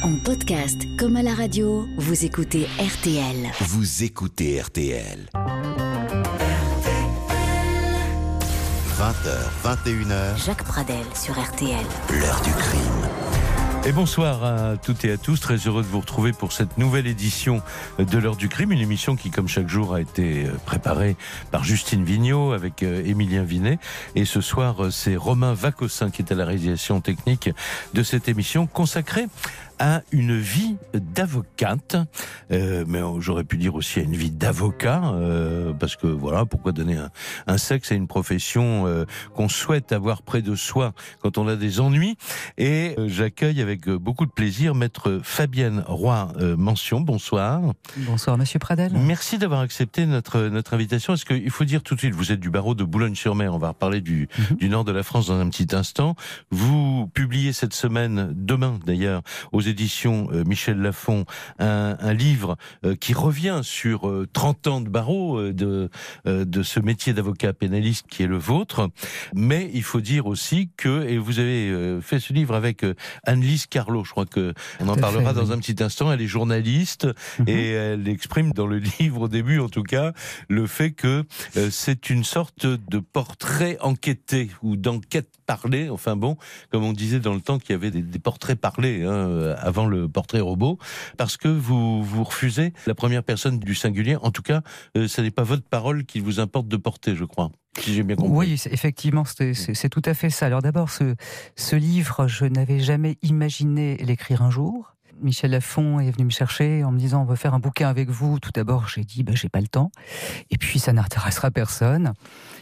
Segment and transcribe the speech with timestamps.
[0.00, 3.50] En podcast comme à la radio, vous écoutez RTL.
[3.60, 5.28] Vous écoutez RTL.
[8.98, 11.84] 20h, 21h, Jacques Pradel sur RTL.
[12.10, 13.08] l'heure du crime.
[13.84, 17.08] Et bonsoir à toutes et à tous, très heureux de vous retrouver pour cette nouvelle
[17.08, 17.62] édition
[17.98, 21.16] de l'heure du crime, une émission qui comme chaque jour a été euh, préparée
[21.50, 23.80] par Justine Vignot avec euh, Émilien Vinet.
[24.14, 27.50] Et ce soir, euh, c'est Romain Vacossin qui est à la réalisation technique
[27.92, 29.26] de cette émission consacrée
[29.78, 31.96] à une vie d'avocate,
[32.50, 36.72] euh, mais j'aurais pu dire aussi à une vie d'avocat, euh, parce que voilà, pourquoi
[36.72, 37.10] donner un,
[37.46, 39.04] un sexe à une profession euh,
[39.34, 42.16] qu'on souhaite avoir près de soi quand on a des ennuis?
[42.58, 47.00] Et euh, j'accueille avec euh, beaucoup de plaisir maître Fabienne Roy euh, Mention.
[47.00, 47.60] Bonsoir.
[47.98, 48.92] Bonsoir Monsieur Pradel.
[48.94, 51.14] Merci d'avoir accepté notre notre invitation.
[51.14, 53.54] Est-ce qu'il faut dire tout de suite, vous êtes du barreau de Boulogne-sur-Mer.
[53.54, 54.56] On va reparler du Mhm.
[54.56, 56.14] du nord de la France dans un petit instant.
[56.50, 59.22] Vous publiez cette semaine, demain d'ailleurs,
[59.68, 61.24] éditions euh, Michel Lafon,
[61.58, 65.88] un, un livre euh, qui revient sur euh, 30 ans de barreau euh, de
[66.26, 68.90] euh, de ce métier d'avocat pénaliste qui est le vôtre.
[69.34, 72.94] Mais il faut dire aussi que et vous avez euh, fait ce livre avec euh,
[73.24, 74.04] Anne-Lise Carlot.
[74.04, 75.52] Je crois que on en parlera fait, dans oui.
[75.54, 76.12] un petit instant.
[76.12, 77.06] Elle est journaliste
[77.38, 77.48] Mhm.
[77.48, 80.12] et elle exprime dans le livre au début en tout cas
[80.48, 81.24] le fait que
[81.56, 86.36] euh, c'est une sorte de portrait enquêté ou d'enquête parlée enfin bon
[86.70, 89.54] comme on disait dans le temps qu'il y avait des, des portraits parlés hein, euh,
[89.58, 90.78] avant le portrait robot
[91.18, 94.62] parce que vous vous refusez la première personne du singulier en tout cas
[94.96, 98.02] euh, ce n'est pas votre parole qu'il vous importe de porter je crois si j'ai
[98.02, 100.44] bien compris Oui, effectivement, c'est c'est- c'est tout à fait ça.
[100.44, 101.14] Alors d'abord, ce,
[101.56, 104.94] ce livre, je n'avais jamais imaginé l'écrire un jour.
[105.20, 108.10] Michel Lafon est venu me chercher en me disant on veut faire un bouquin avec
[108.10, 108.38] vous.
[108.40, 109.90] Tout d'abord, j'ai dit bah, j'ai pas le temps.
[110.50, 112.12] Et puis ça n'intéressera personne.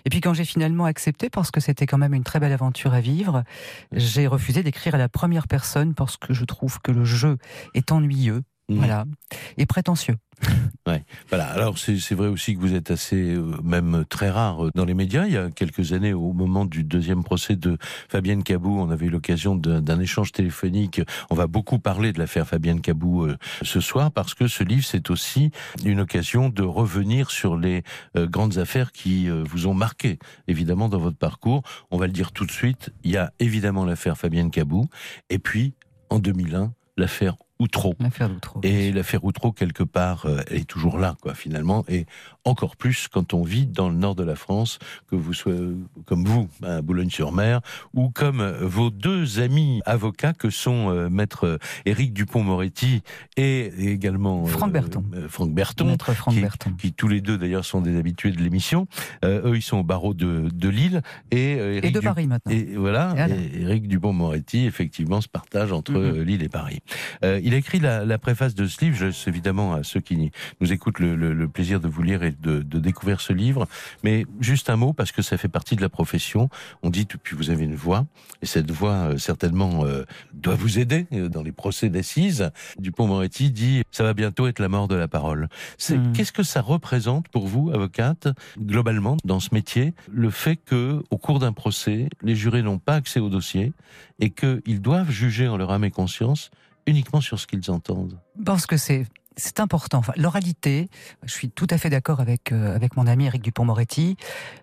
[0.05, 2.95] Et puis quand j'ai finalement accepté, parce que c'était quand même une très belle aventure
[2.95, 3.45] à vivre,
[3.93, 7.39] j'ai refusé d'écrire à la première personne parce que je trouve que le jeu
[7.75, 8.79] est ennuyeux, Mhm.
[8.79, 9.05] voilà,
[9.59, 10.17] et prétentieux.
[11.29, 11.47] Voilà.
[11.47, 14.95] Alors c'est vrai aussi que vous êtes assez, euh, même très rare euh, dans les
[14.95, 15.27] médias.
[15.27, 17.78] Il y a quelques années, au moment du deuxième procès de
[18.09, 21.00] Fabienne Cabou, on avait eu l'occasion d'un échange téléphonique.
[21.31, 24.84] On va beaucoup parler de l'affaire Fabienne Cabou euh, ce soir parce que ce livre
[24.84, 25.53] c'est aussi
[25.84, 27.84] une occasion de revenir sur les
[28.17, 30.19] euh, grandes affaires qui vous ont marqué
[30.49, 31.62] évidemment dans votre parcours.
[31.93, 32.91] On va le dire tout de suite.
[33.05, 34.89] Il y a évidemment l'affaire Fabienne Cabou
[35.28, 35.75] et puis
[36.09, 37.94] en 2001 l'affaire Outreau.
[38.00, 38.60] L'affaire d'Outreau.
[38.65, 41.84] Et l'affaire Outreau, quelque part, euh, elle est toujours là, quoi, finalement.
[41.88, 42.06] Et
[42.44, 44.78] encore plus quand on vit dans le nord de la France,
[45.09, 45.60] que vous soyez
[46.06, 47.60] comme vous, à Boulogne-sur-Mer,
[47.94, 53.03] ou comme euh, vos deux amis avocats que sont euh, maître euh, Éric Dupont-Moretti
[53.37, 55.04] et également Franck Berton.
[55.15, 56.72] euh, Franck Berton, Maître Franck qui- Berton.
[56.78, 58.87] qui tous les deux d'ailleurs sont des habitués de l'émission.
[59.25, 62.53] Euh, eux, ils sont au barreau de, de Lille et de Du- Paris maintenant.
[62.53, 65.97] et voilà, et Éric Dupont-Moretti, effectivement, se partage entre Mhm.
[66.20, 66.81] euh, Lille et Paris.
[67.50, 68.97] Il a écrit la, la préface de ce livre.
[68.97, 70.31] Je laisse évidemment à ceux qui
[70.61, 73.66] nous écoutent le, le- le plaisir de vous lire et de, de découvrir ce livre.
[74.05, 76.49] Mais juste un mot, parce que ça fait partie de la profession.
[76.84, 78.06] On dit, puis vous avez une voix,
[78.41, 82.53] et cette voix, euh, certainement, euh, doit vous aider euh, dans les procès d'assises.
[82.78, 85.49] Dupont-Moretti dit, ça va bientôt être la mort de la parole.
[85.91, 86.12] Mhm.
[86.12, 88.28] Qu'est-ce que ça représente pour vous, avocate,
[88.61, 92.94] globalement, dans ce métier, le fait que, au cours d'un procès, les jurés n'ont pas
[92.94, 93.72] accès au dossier
[94.21, 96.53] et qu'ils doivent juger en leur âme et conscience
[96.91, 98.19] uniquement sur ce qu'ils entendent.
[98.45, 99.06] Parce que c'est
[99.59, 100.03] important.
[100.17, 100.89] L'oralité,
[101.25, 104.17] je suis tout à fait d'accord avec euh, avec mon ami Eric Dupont-Moretti.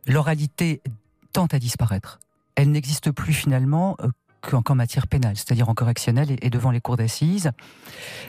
[0.06, 0.82] L'oralité
[1.34, 2.20] tend à disparaître.
[2.56, 4.10] Elle n'existe plus finalement euh,
[4.42, 7.52] qu'en matière pénale, c'est-à-dire en correctionnel et, et devant les cours d'assises.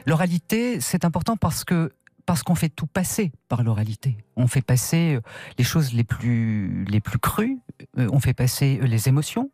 [0.06, 1.92] L'oralité, c'est important parce que
[2.26, 4.18] parce qu'on fait tout passer par l'oralité.
[4.36, 5.20] On fait passer euh,
[5.58, 7.58] les choses les plus les plus crues.
[7.96, 9.50] on fait passer les émotions.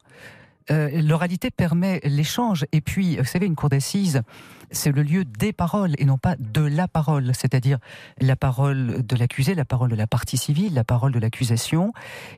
[0.71, 2.65] Euh, L'oralité permet l'échange.
[2.73, 4.23] Et puis, vous savez, une cour d'assises,
[4.71, 7.79] c'est le lieu des paroles et non pas de la parole, c'est-à-dire
[8.21, 11.93] la parole de l'accusé, la parole de la partie civile, la parole de l'accusation.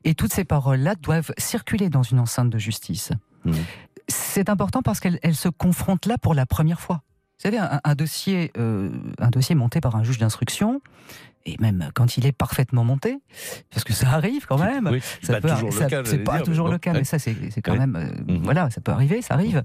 [0.05, 3.13] Et toutes ces paroles-là doivent circuler dans une enceinte de justice.
[3.45, 3.55] Mhm.
[4.09, 7.03] C'est important parce qu'elles elles se confrontent là pour la première fois.
[7.39, 10.81] Vous savez, un, un dossier, euh, un dossier monté par un juge d'instruction,
[11.47, 13.19] et même quand il est parfaitement monté,
[13.71, 16.03] parce que ça arrive quand même, Oui, ça pas peut- toujours ça- le cas.
[16.05, 17.79] C'est pas dire, toujours le cas, mais ça, c'est quand Ouais.
[17.79, 17.97] même.
[17.97, 18.43] euh, Mhm.
[18.43, 19.65] Voilà, ça peut arriver, ça arrive.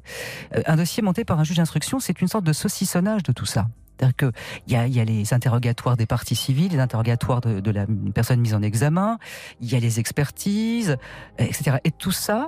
[0.55, 3.45] Euh, un dossier monté par un juge d'instruction, c'est une sorte de saucissonnage de tout
[3.47, 3.67] ça.
[3.97, 4.31] C'est-à-dire qu'il
[4.73, 7.85] y a, y a les interrogatoires des parties civiles, les interrogatoires de, de la
[8.15, 9.19] personne mise en examen,
[9.59, 10.91] il y a les expertises,
[11.39, 11.77] euh, etc.
[11.83, 12.47] Et tout ça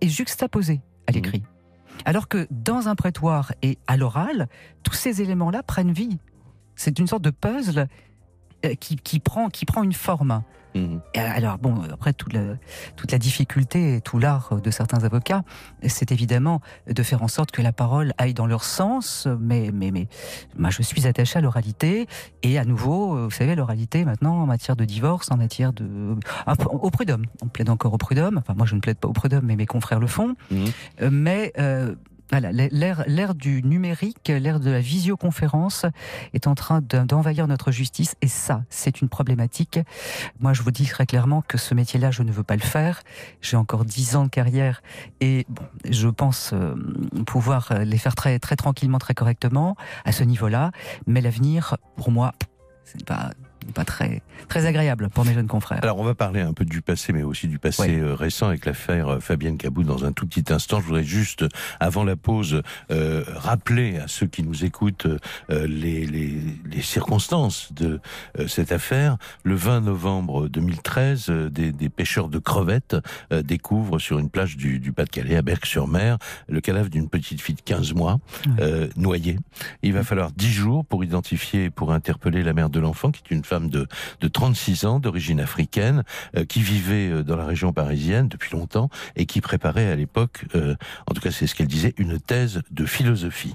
[0.00, 1.42] est juxtaposé à l'écrit.
[2.04, 4.48] Alors que dans un prétoire et à l'oral,
[4.82, 6.18] tous ces éléments-là prennent vie.
[6.76, 7.86] C'est une sorte de puzzle
[8.80, 10.42] qui, qui, prend, qui prend une forme.
[10.74, 11.00] Mhm.
[11.14, 12.40] Alors bon, après toute la,
[12.96, 15.44] toute la difficulté et tout l'art de certains avocats,
[15.86, 19.28] c'est évidemment de faire en sorte que la parole aille dans leur sens.
[19.40, 20.08] Mais mais mais,
[20.56, 22.06] moi je suis attaché à l'oralité
[22.42, 26.16] et à nouveau, vous savez, l'oralité maintenant en matière de divorce, en matière de
[26.70, 27.26] au prud'homme.
[27.42, 28.38] On plaide encore au prud'homme.
[28.38, 30.36] Enfin moi je ne plaide pas au prud'homme, mais mes confrères le font.
[30.50, 30.64] Mhm.
[31.02, 31.94] Euh, mais euh,
[32.32, 35.84] voilà, l'ère, du numérique, l'ère de la visioconférence
[36.32, 39.78] est en train d'envahir notre justice et ça, c'est une problématique.
[40.40, 43.02] Moi, je vous dis très clairement que ce métier-là, je ne veux pas le faire.
[43.42, 44.82] J'ai encore dix ans de carrière
[45.20, 46.74] et bon, je pense euh,
[47.26, 49.76] pouvoir les faire très, très tranquillement, très correctement
[50.06, 50.70] à ce niveau-là.
[51.06, 52.32] Mais l'avenir, pour moi,
[52.84, 53.32] c'est pas
[53.70, 55.80] pas très, très agréable pour mes jeunes confrères.
[55.82, 58.66] Alors, on va parler un peu du passé, mais aussi du passé euh, récent avec
[58.66, 60.80] l'affaire euh, Fabienne Cabou dans un tout petit instant.
[60.80, 61.44] Je voudrais juste,
[61.80, 66.38] avant la pause, euh, rappeler à ceux qui nous écoutent euh, les, les,
[66.70, 68.00] les, circonstances de
[68.48, 69.16] cette affaire.
[69.44, 72.96] Le 20 novembre 2013, des, des, pêcheurs de crevettes
[73.30, 76.18] découvrent sur une plage du, du Pas-de-Calais, à Berck-sur-Mer,
[76.48, 78.18] le cadavre d'une petite fille de 15 mois,
[78.96, 79.38] noyée.
[79.82, 83.34] Il va falloir 10 jours pour identifier, pour interpeller la mère de l'enfant, qui est
[83.34, 83.86] une femme de,
[84.20, 86.04] de 36 ans, d'origine africaine,
[86.36, 90.44] euh, qui vivait euh, dans la région parisienne depuis longtemps et qui préparait à l'époque,
[90.54, 90.74] euh,
[91.06, 93.54] en tout cas c'est ce qu'elle disait, une thèse de philosophie.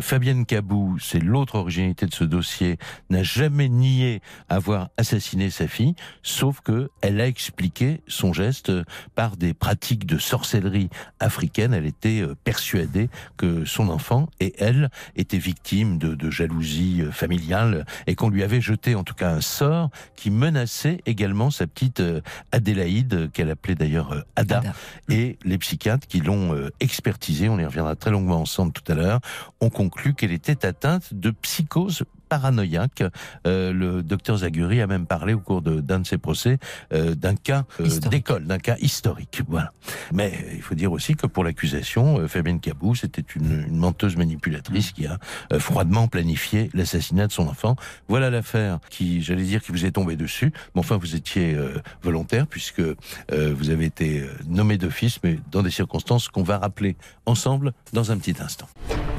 [0.00, 2.78] Fabienne Cabou, c'est l'autre originalité de ce dossier,
[3.10, 8.72] n'a jamais nié avoir assassiné sa fille, sauf que elle a expliqué son geste
[9.14, 10.88] par des pratiques de sorcellerie
[11.20, 11.74] africaine.
[11.74, 18.14] Elle était persuadée que son enfant et elle étaient victimes de, de jalousie familiale et
[18.14, 22.20] qu'on lui avait jeté en tout cas un sort qui menaçait également sa petite euh,
[22.52, 24.62] Adélaïde, qu'elle appelait d'ailleurs euh, Ada,
[25.08, 28.94] et les psychiatres qui l'ont euh, expertisée, on y reviendra très longuement ensemble tout à
[28.94, 29.20] l'heure,
[29.60, 32.04] ont conclu qu'elle était atteinte de psychose
[32.34, 33.04] paranoïaque.
[33.46, 36.58] Euh, le docteur Zaguri a même parlé au cours d'un de, ses procès
[36.92, 39.42] euh, d'un cas euh, d'école, d'un cas historique.
[39.46, 39.72] Voilà.
[40.12, 44.90] Mais il faut dire aussi que pour l'accusation, Fabienne Cabou, c'était une, une, menteuse manipulatrice
[44.90, 45.18] qui a
[45.60, 47.76] froidement planifié l'assassinat de son enfant.
[48.08, 50.52] Voilà l'affaire qui, j'allais dire, qui vous est tombée dessus.
[50.74, 51.56] Mais enfin, vous étiez
[52.02, 52.82] volontaire puisque
[53.30, 56.96] vous avez été nommé d'office, mais dans des circonstances qu'on va rappeler
[57.26, 58.68] ensemble dans un petit instant.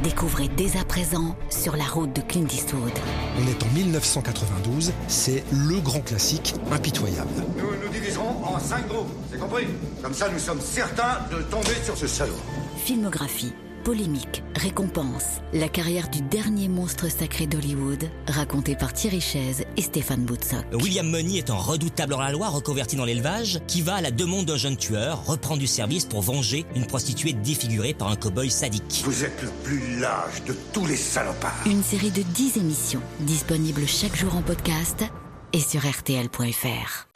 [0.03, 2.93] Découvrez dès à présent sur la route de Clint Eastwood.
[3.37, 7.29] On est en 1992, c'est le grand classique impitoyable.
[7.57, 9.67] Nous nous diviserons en cinq groupes, c'est compris
[10.01, 12.33] Comme ça, nous sommes certains de tomber sur ce salaud.
[12.77, 13.53] Filmographie
[13.85, 20.25] polémique, récompense, la carrière du dernier monstre sacré d'Hollywood, raconté par Thierry Chaise et Stéphane
[20.25, 20.65] Boutsock.
[20.73, 24.57] William Money est un redoutable hors-la-loi reconverti dans l'élevage qui va à la demande d'un
[24.57, 29.03] jeune tueur, reprend du service pour venger une prostituée défigurée par un cow-boy sadique.
[29.05, 31.61] Vous êtes le plus lâche de tous les salopards.
[31.67, 35.05] Une série de 10 émissions, disponibles chaque jour en podcast
[35.53, 37.07] et sur RTL.fr.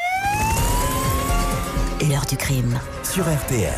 [2.07, 2.79] L'heure du crime.
[3.03, 3.73] Sur RTL.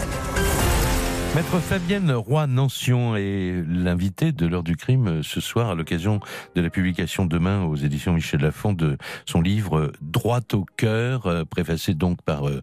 [1.33, 6.19] Maître Fabienne Roy-Nancion est l'invité de l'heure du crime euh, ce soir à l'occasion
[6.55, 11.45] de la publication demain aux éditions Michel Lafon de son livre Droit au cœur, euh,
[11.45, 12.59] préfacé donc par euh,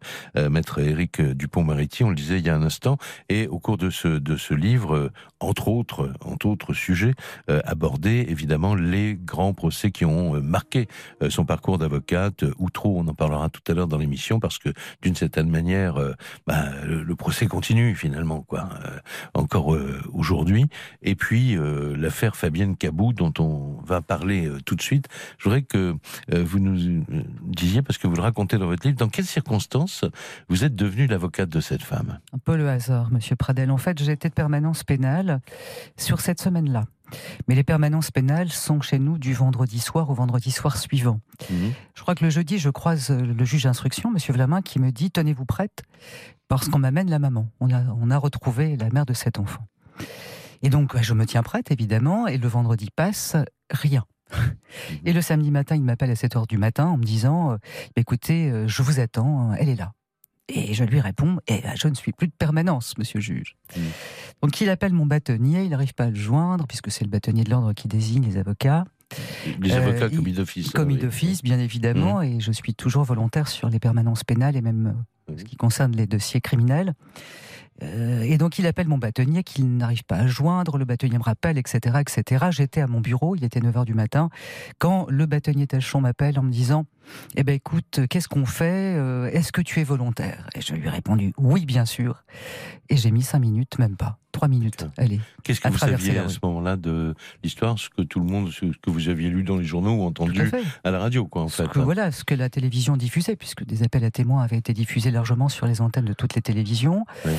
[0.50, 2.99] Maître Éric Dupont-Moretti, on le disait il y a un instant,
[3.31, 5.11] et au cours de ce, de ce livre,
[5.41, 7.15] entre autres, entre autres sujets,
[7.65, 10.88] abordé évidemment les grands procès qui ont marqué
[11.29, 14.70] son parcours d'avocate, ou trop, on en parlera tout à l'heure dans l'émission, parce que
[15.03, 15.99] d'une certaine manière,
[16.47, 18.57] bah, le procès continue finalement, quoi.
[18.58, 18.99] Euh,
[19.34, 20.66] encore euh, aujourd'hui.
[21.02, 25.06] Et puis euh, l'affaire Fabienne Cabou, dont on va parler tout de suite.
[25.38, 25.96] Je voudrais que
[26.29, 27.05] vous nous
[27.43, 30.05] disiez, parce que vous le racontez dans votre livre, dans quelles circonstances
[30.48, 32.19] vous êtes devenue l'avocate de cette femme?
[32.32, 33.70] Un peu le hasard, Monsieur Pradel.
[33.70, 35.41] En fait, j'étais de permanence pénale
[35.96, 36.84] sur cette semaine-là.
[37.46, 41.20] Mais les permanences pénales sont chez nous du vendredi soir au vendredi soir suivant.
[41.50, 41.72] Mhm.
[41.94, 45.10] Je crois que le jeudi, je croise le juge d'instruction, Monsieur Vlamin, qui me dit
[45.10, 45.82] Tenez-vous prête,
[46.48, 47.48] parce qu'on m'amène la maman.
[47.60, 49.67] On a, on a retrouvé la mère de cet enfant.
[50.62, 53.36] Et donc, je me tiens prête, évidemment, et le vendredi passe,
[53.70, 54.05] rien.
[55.05, 57.56] Et le samedi matin, il m'appelle à 7 heures du matin en me disant euh,
[57.96, 59.93] Écoutez, euh, je vous attends, elle est là.
[60.48, 63.56] Et je lui réponds, eh je ne suis plus de permanence, monsieur juge.
[63.76, 63.81] Mmh.
[64.43, 67.44] Donc il appelle mon bâtonnier, il n'arrive pas à le joindre, puisque c'est le bâtonnier
[67.44, 68.84] de l'ordre qui désigne les avocats.
[69.60, 70.70] Les avocats euh, commis d'office.
[70.70, 72.24] Commis d'office, bien évidemment, mmh.
[72.24, 75.94] et je suis toujours volontaire sur les permanences pénales et même euh, ce qui concerne
[75.94, 76.94] les dossiers criminels.
[77.82, 81.23] Euh, et donc il appelle mon bâtonnier qu'il n'arrive pas à joindre, le bâtonnier me
[81.23, 81.99] rappelle, etc.
[82.01, 82.47] etc.
[82.51, 84.31] J'étais à mon bureau, il était 9h du matin,
[84.79, 86.87] quand le bâtonnier Tachon m'appelle en me disant
[87.37, 90.49] Eh ben écoute, qu'est-ce qu'on fait euh, Est-ce que tu es volontaire?
[90.55, 92.25] Et je lui ai répondu Oui, bien sûr.
[92.89, 94.19] Et j'ai mis 5 minutes, même pas.
[94.39, 94.87] Trois minutes.
[94.97, 95.19] Allez.
[95.43, 98.67] Qu'est-ce que vous saviez à ce moment-là de l'histoire, ce que tout le monde, ce
[98.67, 100.41] que vous aviez lu dans les journaux ou à entendu
[100.85, 101.69] à la radio, quoi, en Ce fait.
[101.69, 105.11] que, voilà, ce que la télévision diffusait, puisque des appels à témoins avaient été diffusés
[105.11, 107.05] largement sur les antennes de toutes les télévisions.
[107.27, 107.33] Oui.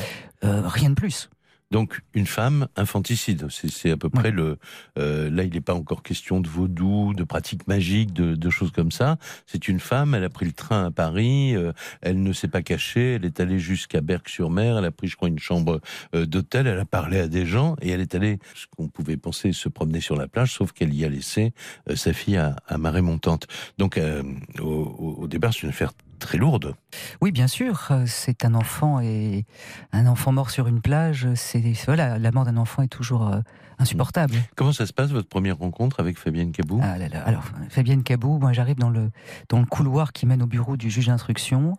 [0.44, 1.30] Euh, rien de plus.
[1.72, 4.58] Donc une femme infanticide, c'est à peu près le.
[4.98, 8.72] euh, là, il n'est pas encore question de vaudou, de pratiques magiques, de, de choses
[8.72, 9.18] comme ça.
[9.46, 10.16] C'est une femme.
[10.16, 11.56] Elle a pris le train à Paris.
[11.56, 11.72] euh,
[12.02, 13.14] elle ne s'est pas cachée.
[13.16, 14.80] Elle est allée jusqu'à Berck-sur-Mer.
[14.80, 15.80] Elle a pris, je crois, une chambre
[16.16, 16.66] euh, d'hôtel.
[16.66, 19.70] Elle a parlé à des gens et elle est allée, ce qu'on pouvait penser, se
[19.70, 21.54] promener sur la plage, sauf qu'elle y a laissé
[21.90, 23.46] euh, sa fille à, à marée montante.
[23.78, 24.24] Donc euh,
[24.60, 26.76] au, au- au départ, c'est une affaire très lourde.
[27.22, 29.46] Oui, bien sûr, euh, c'est un enfant et
[29.92, 31.28] un enfant mort sur une plage.
[31.36, 33.40] C'est voilà, la mort d'un enfant est toujours euh,
[33.80, 34.36] insupportable.
[34.56, 36.80] Comment ça se passe votre première rencontre avec Fabienne Cabou?
[36.84, 37.24] Ah là là.
[37.24, 39.10] Alors, Fabienne Cabou, moi j'arrive dans le,
[39.50, 41.76] dans le couloir qui mène au bureau du juge d'instruction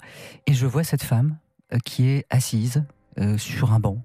[0.47, 1.37] et je vois cette femme
[1.73, 2.85] euh, qui est assise
[3.19, 4.03] euh, sur un banc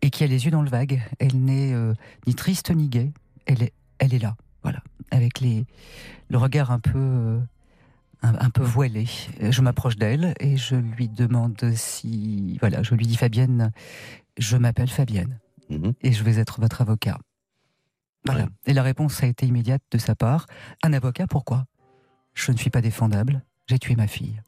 [0.00, 1.02] et qui a les yeux dans le vague.
[1.18, 1.94] Elle n'est euh,
[2.26, 3.12] ni triste ni gaie.
[3.46, 4.78] Elle est, elle est là, voilà,
[5.10, 5.64] avec les,
[6.28, 7.40] le regard un peu, euh,
[8.22, 9.06] un, un peu voilé.
[9.42, 13.72] Euh, Je m'approche d'elle et je lui demande si, voilà, je lui dis Fabienne,
[14.38, 15.38] je m'appelle Fabienne
[15.70, 15.92] Mhm.
[16.02, 17.18] et je vais être votre avocat.
[18.26, 18.44] Voilà.
[18.44, 18.48] Ouais.
[18.66, 20.46] Et la réponse a été immédiate de sa part.
[20.82, 21.66] Un avocat, pourquoi?
[22.34, 23.42] Je ne suis pas défendable.
[23.68, 24.40] J'ai tué ma fille,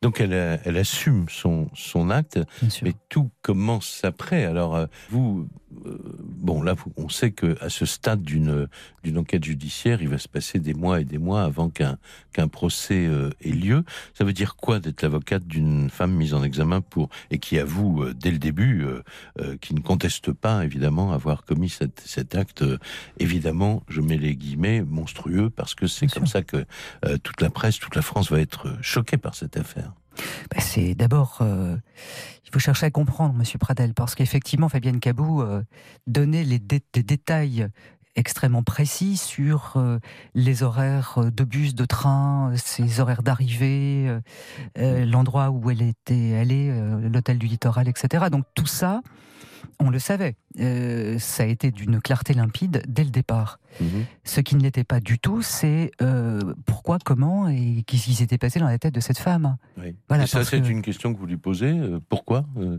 [0.00, 0.32] Donc elle,
[0.76, 2.38] assume son, son acte,
[2.82, 4.44] mais tout commence après.
[4.44, 5.48] Alors euh, vous,
[5.86, 8.68] euh, bon là, on sait que à ce stade d'une
[9.02, 11.98] d'une enquête judiciaire, il va se passer des mois et des mois avant qu'un
[12.32, 13.84] qu'un procès euh, ait lieu.
[14.14, 18.02] Ça veut dire quoi d'être l'avocate d'une femme mise en examen pour et qui avoue
[18.02, 18.86] euh, dès le début,
[19.60, 22.64] qui ne conteste pas évidemment avoir commis cet, cet acte,
[23.18, 26.32] évidemment, je mets les guillemets monstrueux parce que c'est comme sûr.
[26.32, 26.64] ça que
[27.22, 29.87] toute la presse, toute la France va être choquée par cette affaire.
[30.50, 31.76] Bah, c'est d'abord, euh,
[32.44, 35.62] il faut chercher à comprendre, Monsieur Pradel, parce qu'effectivement, Fabienne Cabou euh,
[36.06, 37.68] donnait les des détails
[38.18, 39.98] extrêmement précis sur euh,
[40.34, 44.20] les horaires de bus, de train, ses horaires d'arrivée, euh,
[44.78, 48.26] euh, l'endroit où elle était allée, euh, l'hôtel du littoral, etc.
[48.30, 49.00] Donc tout ça,
[49.80, 50.36] on le savait.
[50.58, 53.60] Euh, ça a été d'une clarté limpide dès le départ.
[53.80, 54.04] Mhm.
[54.24, 58.38] Ce qui ne l'était pas du tout, c'est euh, pourquoi, comment et qu'est-ce qui s'était
[58.38, 59.56] passé dans la tête de cette femme.
[59.78, 59.94] Oui.
[60.08, 61.70] Voilà, et ça, c'est que- une question que vous lui posez.
[61.78, 62.78] euh, pourquoi Euh,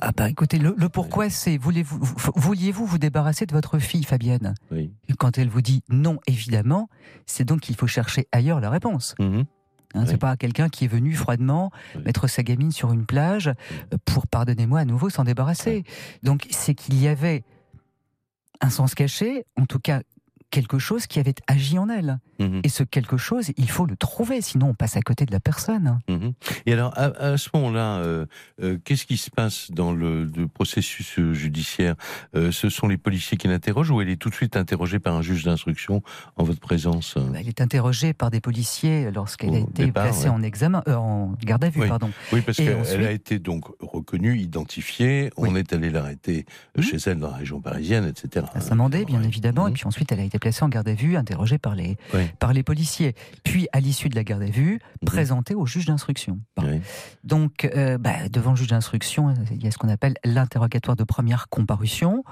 [0.00, 4.04] Ah bah écoutez, le, le pourquoi c'est voulez-vous vous- vouliez-vous vous débarrasser de votre fille
[4.04, 4.54] Fabienne?
[4.70, 4.92] Oui.
[5.18, 6.88] Quand elle vous dit non, évidemment,
[7.26, 9.14] c'est donc qu'il faut chercher ailleurs la réponse.
[9.18, 9.44] Mhm.
[9.94, 10.18] Hein, C'est Oui.
[10.18, 12.02] pas quelqu'un qui est venu froidement Oui.
[12.06, 15.84] mettre sa gamine sur une plage euh, pour, pardonnez-moi à nouveau, s'en débarrasser.
[16.22, 17.42] Donc c'est qu'il y avait
[18.60, 20.00] un sens caché, en tout cas
[20.52, 22.18] quelque chose qui avait agi en elle.
[22.38, 22.60] Mhm.
[22.62, 25.40] Et ce quelque chose, il faut le trouver, sinon on passe à côté de la
[25.40, 25.98] personne.
[26.08, 26.34] Mhm.
[26.66, 28.26] Et alors, à, à ce moment-là, euh,
[28.62, 31.94] euh, qu'est-ce qui se passe dans le, le processus euh, judiciaire?
[32.36, 35.14] Euh, Ce sont les policiers qui l'interrogent ou elle est tout de suite interrogée par
[35.16, 36.02] un juge d'instruction
[36.36, 37.14] en votre présence?
[37.16, 40.34] Euh Elle est interrogée par des policiers lorsqu'elle a été départ, placée ouais.
[40.34, 41.88] en examen, en garde à vue, Oui.
[41.88, 42.10] pardon.
[42.32, 45.30] Oui, parce qu'elle ensuite- a été donc reconnue, identifiée.
[45.38, 46.44] On est allé l'arrêter
[46.76, 46.82] Mhm.
[46.82, 48.44] chez elle dans la région parisienne, etc.
[48.54, 49.74] à Saint-Mandé, bien évidemment, et Mhm.
[49.76, 52.22] puis ensuite elle a été placée en garde à vue, interrogée par les, Oui.
[52.40, 53.14] par les policiers.
[53.44, 55.06] Puis, à l'issue de la garde à vue, Mhm.
[55.06, 56.40] présentée au juge d'instruction.
[56.56, 56.64] Bon.
[56.66, 56.80] Oui.
[57.24, 61.04] Donc, euh, bah, devant le juge d'instruction, il y a ce qu'on appelle l'interrogatoire de
[61.04, 62.24] première comparution,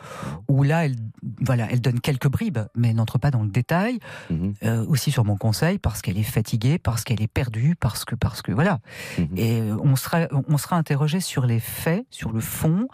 [0.49, 0.97] où là, elle,
[1.41, 4.55] voilà, elle donne quelques bribes, mais elle n'entre pas dans le détail, Mhm.
[4.65, 8.17] euh, aussi sur mon conseil, parce qu'elle est fatiguée, parce qu'elle est perdue, parce que,
[8.17, 8.81] parce que, voilà.
[9.19, 9.29] Mhm.
[9.37, 12.89] Et euh, on sera, on sera interrogé sur les faits, sur le fond,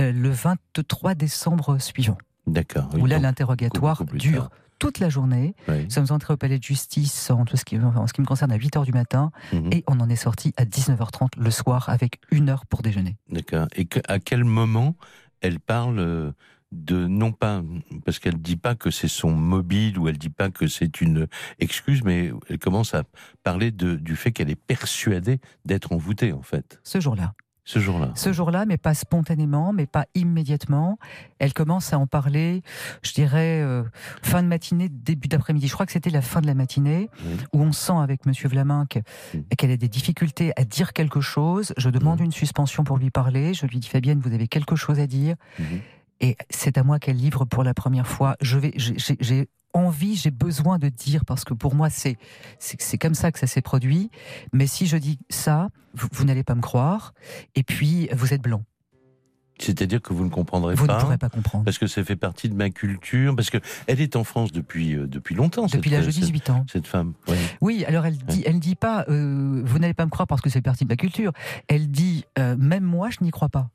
[0.00, 2.18] euh, le 23 décembre suivant,
[2.52, 2.88] D'accord.
[2.94, 5.54] oui, où là, l'interrogatoire dure toute la journée.
[5.66, 5.84] Oui.
[5.84, 8.26] Nous sommes entrés au palais de justice en, tout ce, qui, en ce qui me
[8.26, 9.72] concerne à 8h du matin Mhm.
[9.72, 13.16] et on en est sorti à 19h30 le soir avec une heure pour déjeuner.
[13.30, 13.66] D'accord.
[13.74, 14.94] Et que- à quel moment
[15.40, 16.30] elle parle euh,
[16.70, 17.62] de non pas
[18.04, 21.26] parce qu'elle dit pas que c'est son mobile ou elle dit pas que c'est une
[21.58, 23.04] excuse, mais elle commence à
[23.42, 27.32] parler de, du fait qu'elle est persuadée d'être envoûtée en fait Ce jour-là.
[27.68, 28.10] Ce jour-là.
[28.14, 30.98] Ce jour-là, mais pas spontanément, mais pas immédiatement.
[31.38, 32.62] Elle commence à en parler,
[33.02, 33.82] je dirais, euh,
[34.22, 35.68] fin de matinée, début d'après-midi.
[35.68, 37.10] Je crois que c'était la fin de la matinée,
[37.52, 39.00] où on sent avec Monsieur Vlaminck
[39.34, 39.38] Mm.
[39.58, 41.74] qu'elle a des difficultés à dire quelque chose.
[41.76, 42.24] Je demande Mm.
[42.24, 43.52] une suspension pour lui parler.
[43.52, 45.36] Je lui dis, Fabienne, vous avez quelque chose à dire.
[45.58, 45.80] Mhm.
[46.20, 48.36] Et c'est à moi qu'elle livre pour la première fois.
[48.40, 49.48] Je vais, j'ai
[49.78, 52.16] envie, j'ai besoin de dire parce que pour moi c'est
[52.58, 54.10] c'est comme ça que ça s'est produit.
[54.52, 57.14] Mais si je dis ça, vous, vous n'allez pas me croire.
[57.54, 58.62] Et puis vous êtes blanc,
[59.60, 60.96] C'est-à-dire que vous ne comprendrez vous pas.
[60.96, 61.64] ne pourrez pas comprendre.
[61.64, 64.94] Parce que ça fait partie de ma culture, parce que elle est en France depuis
[64.94, 65.66] euh, depuis longtemps.
[65.66, 66.64] Depuis l'âge de cette- 18 ans.
[66.70, 67.14] Cette femme.
[67.28, 67.36] Oui.
[67.60, 70.50] Oui, alors elle dit, elle dit pas, euh, vous n'allez pas me croire parce que
[70.50, 71.32] c'est partie de ma culture.
[71.68, 73.70] Elle dit, euh, même moi, je n'y crois pas.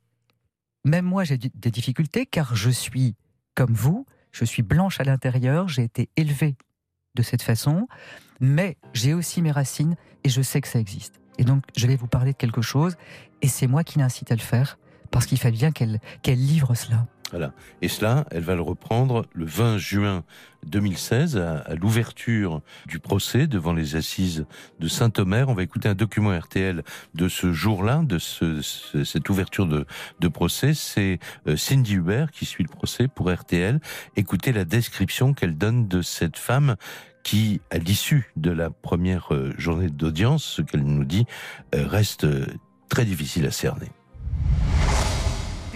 [0.86, 3.14] même moi, j'ai des difficultés car je suis
[3.54, 6.56] comme vous, je suis blanche à l'intérieur, j'ai été élevée
[7.14, 7.86] de cette façon,
[8.40, 11.20] mais j'ai aussi mes racines et je sais que ça existe.
[11.38, 12.96] Et donc, je vais vous parler de quelque chose,
[13.42, 14.78] et c'est moi qui l'incite à le faire,
[15.14, 17.06] parce qu'il fallait bien qu'elle livre cela.
[17.30, 17.52] Voilà.
[17.82, 20.24] Et cela, elle va le reprendre le 20 juin
[20.66, 24.44] 2016 à, l'ouverture du procès devant les assises
[24.80, 25.48] de Saint-Omer.
[25.48, 26.82] On va écouter un document RTL
[27.14, 29.86] de ce jour-là, de ce, cette ouverture de,
[30.18, 30.74] de procès.
[30.74, 33.80] C'est euh, Cindy Hubert qui suit le procès pour RTL.
[34.16, 36.74] Écoutez la description qu'elle donne de cette femme
[37.22, 41.24] qui, à l'issue de la première euh, journée d'audience, ce qu'elle nous dit,
[41.74, 42.26] euh, reste
[42.88, 43.92] très difficile à cerner.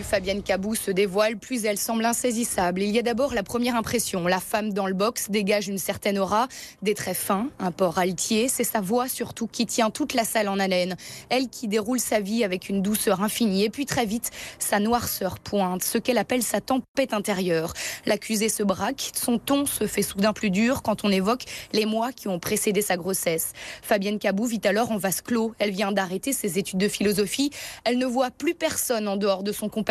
[0.02, 2.82] Fabienne Cabou se dévoile, plus elle semble insaisissable.
[2.82, 4.26] Il y a d'abord la première impression.
[4.26, 6.48] La femme dans le box dégage une certaine aura,
[6.82, 8.48] des traits fins, un port altier.
[8.48, 10.96] C'est sa voix surtout qui tient toute la salle en haleine.
[11.28, 13.64] Elle qui déroule sa vie avec une douceur infinie.
[13.64, 17.72] Et puis très vite, sa noirceur pointe, ce qu'elle appelle sa tempête intérieure.
[18.06, 22.12] L'accusé se braque, son ton se fait soudain plus dur quand on évoque les mois
[22.12, 23.52] qui ont précédé sa grossesse.
[23.82, 25.54] Fabienne Cabou vit alors en vase clos.
[25.58, 27.50] Elle vient d'arrêter ses études de philosophie.
[27.84, 29.87] Elle ne voit plus personne en dehors de son compagnon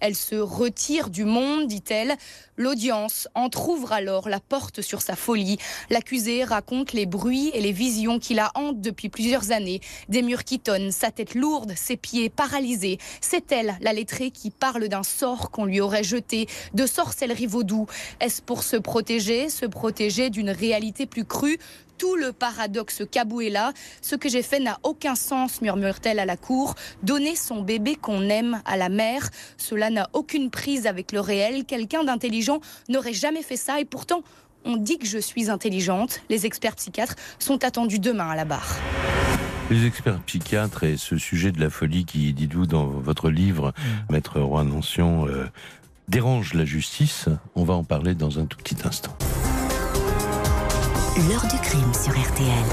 [0.00, 2.16] elle se retire du monde, dit-elle.
[2.56, 5.58] L'audience entr'ouvre alors la porte sur sa folie.
[5.88, 9.80] L'accusé raconte les bruits et les visions qui la hantent depuis plusieurs années.
[10.08, 12.98] Des murs qui tonnent, sa tête lourde, ses pieds paralysés.
[13.20, 17.86] C'est elle, la lettrée, qui parle d'un sort qu'on lui aurait jeté, de sorcellerie vaudou.
[18.20, 21.58] Est-ce pour se protéger, se protéger d'une réalité plus crue?
[22.00, 23.74] Tout le paradoxe Kabou est là.
[24.00, 26.74] Ce que j'ai fait n'a aucun sens, murmure-t-elle à la cour.
[27.02, 29.28] Donner son bébé qu'on aime à la mère,
[29.58, 31.66] cela n'a aucune prise avec le réel.
[31.66, 34.22] Quelqu'un d'intelligent n'aurait jamais fait ça et pourtant,
[34.64, 36.22] on dit que je suis intelligente.
[36.30, 38.78] Les experts psychiatres sont attendus demain à la barre.
[39.70, 43.74] Les experts psychiatres et ce sujet de la folie qui, dites-vous dans votre livre.
[44.08, 45.50] Maître Roy Nancion, euh,
[46.08, 47.28] dérange la justice.
[47.54, 49.14] On va en parler dans un tout petit instant.
[51.16, 52.64] L'heure du crime sur RTL.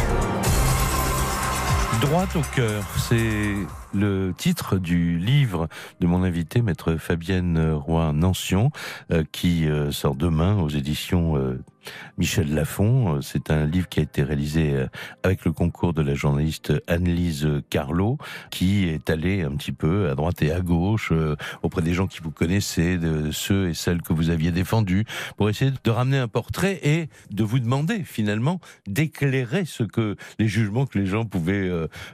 [2.01, 3.55] Droite au cœur, c'est
[3.93, 5.67] le titre du livre
[5.99, 8.71] de mon invité, maître Fabienne Roy-Nancion,
[9.11, 11.61] euh, qui euh, sort demain aux éditions euh,
[12.17, 13.21] Michel Lafon.
[13.21, 14.75] C'est un livre qui a été réalisé
[15.23, 18.17] avec le concours de la journaliste Annelise Carlo,
[18.51, 21.13] qui est allée un petit peu à droite et à gauche
[21.63, 25.05] auprès des gens qui vous connaissez, de ceux et celles que vous aviez défendus,
[25.37, 30.47] pour essayer de ramener un portrait et de vous demander finalement d'éclairer ce que les
[30.49, 31.71] jugements que les gens pouvaient,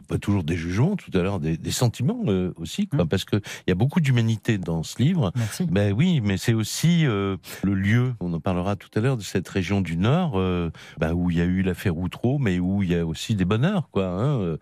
[0.08, 3.08] pas toujours des jugements, tout à l'heure des, des sentiments euh, aussi, quoi, mmh.
[3.08, 5.32] parce que il y a beaucoup d'humanité dans ce livre.
[5.36, 5.66] Merci.
[5.66, 8.14] Ben oui, mais c'est aussi euh, le lieu.
[8.20, 11.38] On en parlera tout à l'heure de cette région du Nord, euh, ben, où il
[11.38, 14.58] y a eu l'affaire Outreau, mais où il y a aussi des bonheurs, quoi, hein,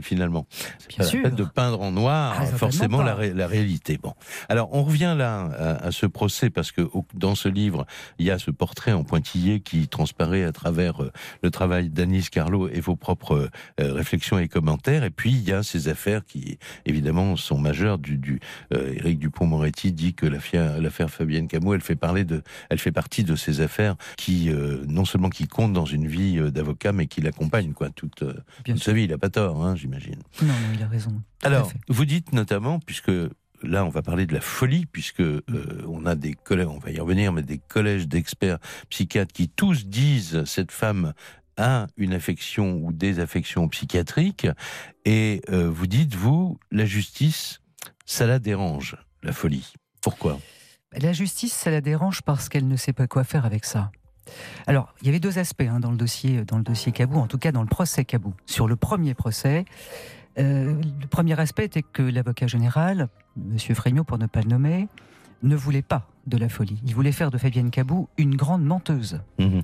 [0.00, 0.46] finalement.
[0.88, 1.22] Bien sûr.
[1.22, 3.98] La peine de peindre en noir, ah, forcément la, la, réalité.
[4.02, 4.14] Bon,
[4.48, 6.82] alors on revient là à, ce procès parce que
[7.14, 7.86] dans ce livre,
[8.18, 11.02] il y a ce portrait en pointillé qui transparaît à travers
[11.42, 15.04] le travail d'Anis Carlo et vos propres réflexions et commentaires.
[15.04, 16.45] Et puis il y a ces affaires qui
[16.84, 17.98] évidemment sont majeurs.
[17.98, 18.40] Du, du
[18.72, 23.24] euh, Éric Dupont-Moretti dit que l'affaire Fabienne Camus, elle fait parler de, elle fait partie
[23.24, 27.06] de ces affaires qui euh, non seulement qui comptent dans une vie euh, d'avocat, mais
[27.06, 28.24] qui l'accompagnent quoi toute,
[28.76, 29.04] sa vie.
[29.04, 30.20] Il a pas tort, hein, j'imagine.
[30.42, 31.12] Non, non, il a raison.
[31.42, 33.12] Alors, vous dites notamment, puisque
[33.62, 35.22] là, on va parler de la folie, puisque
[35.86, 38.58] on a des collèges, on va y revenir, mais des collèges d'experts
[38.90, 41.12] psychiatres qui tous disent cette femme
[41.56, 44.46] a une affection ou des affections psychiatriques,
[45.04, 47.60] et euh, vous dites, vous, la justice,
[48.04, 49.72] ça la dérange, la folie.
[50.00, 50.38] Pourquoi?
[50.92, 53.90] La justice, ça la dérange parce qu'elle ne sait pas quoi faire avec ça.
[54.66, 57.26] Alors, il y avait deux aspects hein, dans le dossier, dans le dossier Cabou, en
[57.26, 58.34] tout cas dans le procès Cabou.
[58.46, 59.64] Sur le premier procès,
[60.38, 63.58] euh, le premier aspect était que l'avocat général, M.
[63.74, 64.88] Frémiot pour ne pas le nommer,
[65.42, 66.80] ne voulait pas de la folie.
[66.84, 69.20] Il voulait faire de Fabienne Cabou une grande menteuse.
[69.38, 69.60] Mmh.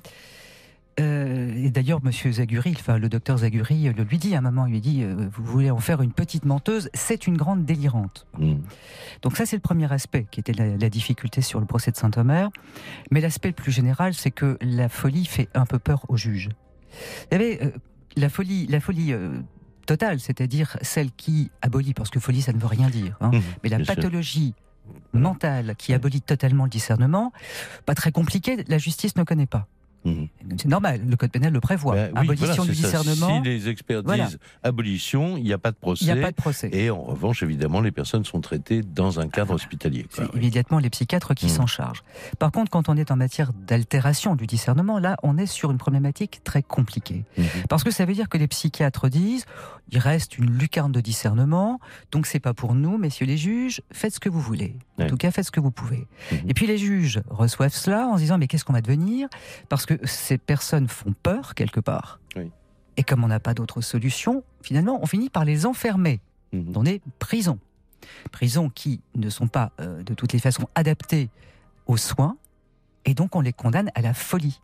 [1.01, 4.67] Euh, et d'ailleurs, Monsieur Zaguri, enfin le docteur Zaguri, le lui dit à un moment,
[4.67, 8.27] il lui dit euh, Vous voulez en faire une petite menteuse C'est une grande délirante.
[8.39, 8.57] Mm.
[9.23, 12.51] Donc, ça, c'est le premier aspect qui était la, difficulté sur le procès de Saint-Omer.
[13.11, 16.51] Mais l'aspect plus général, c'est que la folie fait un peu peur aux juges.
[16.91, 17.71] Vous savez, euh,
[18.17, 19.15] la folie, la folie
[19.87, 23.41] totale, c'est-à-dire celle qui abolit, parce que folie, ça ne veut rien dire, hein, mm.
[23.63, 24.55] mais la pathologie
[25.15, 27.33] mentale qui abolit totalement le discernement,
[27.87, 29.67] pas très compliqué, la justice ne connaît pas.
[30.05, 30.29] Mhm.
[30.59, 31.95] C'est normal, le code pénal le prévoit.
[31.95, 32.87] Ben oui, abolition voilà, du ça.
[33.01, 33.43] discernement.
[33.43, 34.27] Si les experts Voilà.
[34.27, 36.05] disent abolition, il n'y a pas de procès.
[36.05, 36.71] Il n'y a pas de procès.
[36.73, 40.07] Et en revanche, évidemment, les personnes sont traitées dans un cadre hospitalier.
[40.15, 40.25] quoi.
[40.33, 41.53] C'est immédiatement les psychiatres qui Mhm.
[41.53, 42.03] s'en chargent.
[42.39, 45.79] Par contre, quand on est en matière d'altération du discernement, là, on est sur une
[45.79, 47.25] problématique très compliquée.
[47.37, 47.45] Mhm.
[47.69, 49.45] Parce que ça veut dire que les psychiatres disent,
[49.91, 51.79] il reste une lucarne de discernement,
[52.13, 54.77] donc c'est pas pour nous, messieurs les juges, faites ce que vous voulez.
[54.99, 55.09] En Ouais.
[55.09, 56.07] tout cas, faites ce que vous pouvez.
[56.49, 59.29] Et puis les juges reçoivent cela en se disant, mais qu'est-ce qu'on va devenir?
[59.69, 62.21] Parce que ces personnes font peur quelque part.
[62.37, 62.51] Oui.
[62.97, 66.21] Et comme on n'a pas d'autre solution, finalement, on finit par les enfermer
[66.53, 66.73] Mhm.
[66.73, 67.59] dans des prisons.
[68.31, 71.31] Prisons qui ne sont pas euh, de toutes les façons adaptées
[71.87, 72.37] aux soins,
[73.05, 74.61] et donc on les condamne à la folie.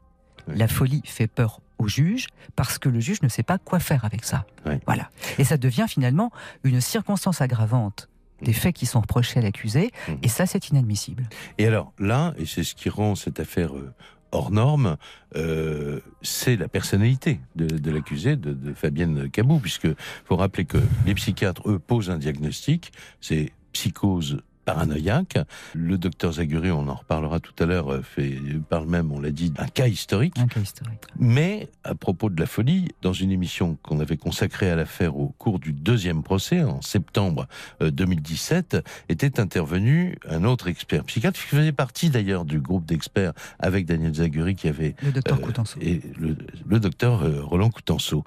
[0.49, 0.57] Oui.
[0.57, 4.05] La folie fait peur au juge parce que le juge ne sait pas quoi faire
[4.05, 4.45] avec ça.
[4.67, 4.75] Oui.
[4.87, 5.11] Voilà.
[5.39, 6.31] Et ça devient finalement
[6.65, 8.09] une circonstance aggravante
[8.43, 10.19] des faits qui sont reprochés à l'accusé, Mhm.
[10.23, 11.29] et ça c'est inadmissible.
[11.59, 13.93] Et alors là, et c'est ce qui rend cette affaire euh,
[14.33, 14.97] hors norme,
[15.37, 19.89] euh, c'est la personnalité de, l'accusé, de, de Fabienne Cabou, puisque
[20.25, 25.39] faut rappeler que les psychiatres, eux, posent un diagnostic, c'est psychose paranoïaque.
[25.75, 29.31] Le docteur Zaguri, on en reparlera tout à l'heure, euh, fait, parle même, on l'a
[29.31, 30.39] dit, d'un cas historique.
[30.39, 31.01] Un cas historique.
[31.19, 35.29] Mais à propos de la folie, dans une émission qu'on avait consacrée à l'affaire au
[35.39, 37.47] cours du deuxième procès, en septembre
[37.81, 38.77] euh, 2017,
[39.09, 44.15] était intervenu un autre expert psychiatre, qui faisait partie d'ailleurs du groupe d'experts avec Daniel
[44.15, 45.79] Zaguri, qui avait Le docteur euh, Coutenceau.
[45.81, 48.23] et le, le docteur euh, Roland Coutenceau.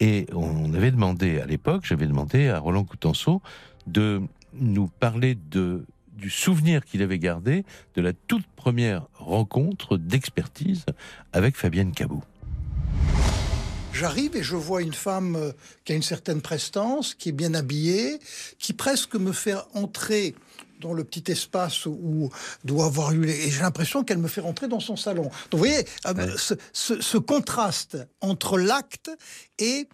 [0.00, 3.40] Et on avait demandé à l'époque, j'avais demandé à Roland Coutenceau
[3.86, 4.22] de
[4.58, 5.84] nous parler de
[6.16, 7.64] du souvenir qu'il avait gardé
[7.96, 10.84] de la toute première rencontre d'expertise
[11.32, 12.22] avec Fabienne Cabou.
[13.92, 15.52] J'arrive et je vois une femme euh,
[15.84, 18.18] qui a une certaine prestance, qui est bien habillée,
[18.58, 20.34] qui presque me fait entrer
[20.80, 22.30] dans le petit espace où
[22.64, 23.24] doit avoir eu...
[23.24, 25.24] les- Et j'ai l'impression qu'elle me fait rentrer dans son salon.
[25.24, 29.10] Donc vous voyez, euh, ce, ce- ce contraste entre l'acte
[29.58, 29.88] et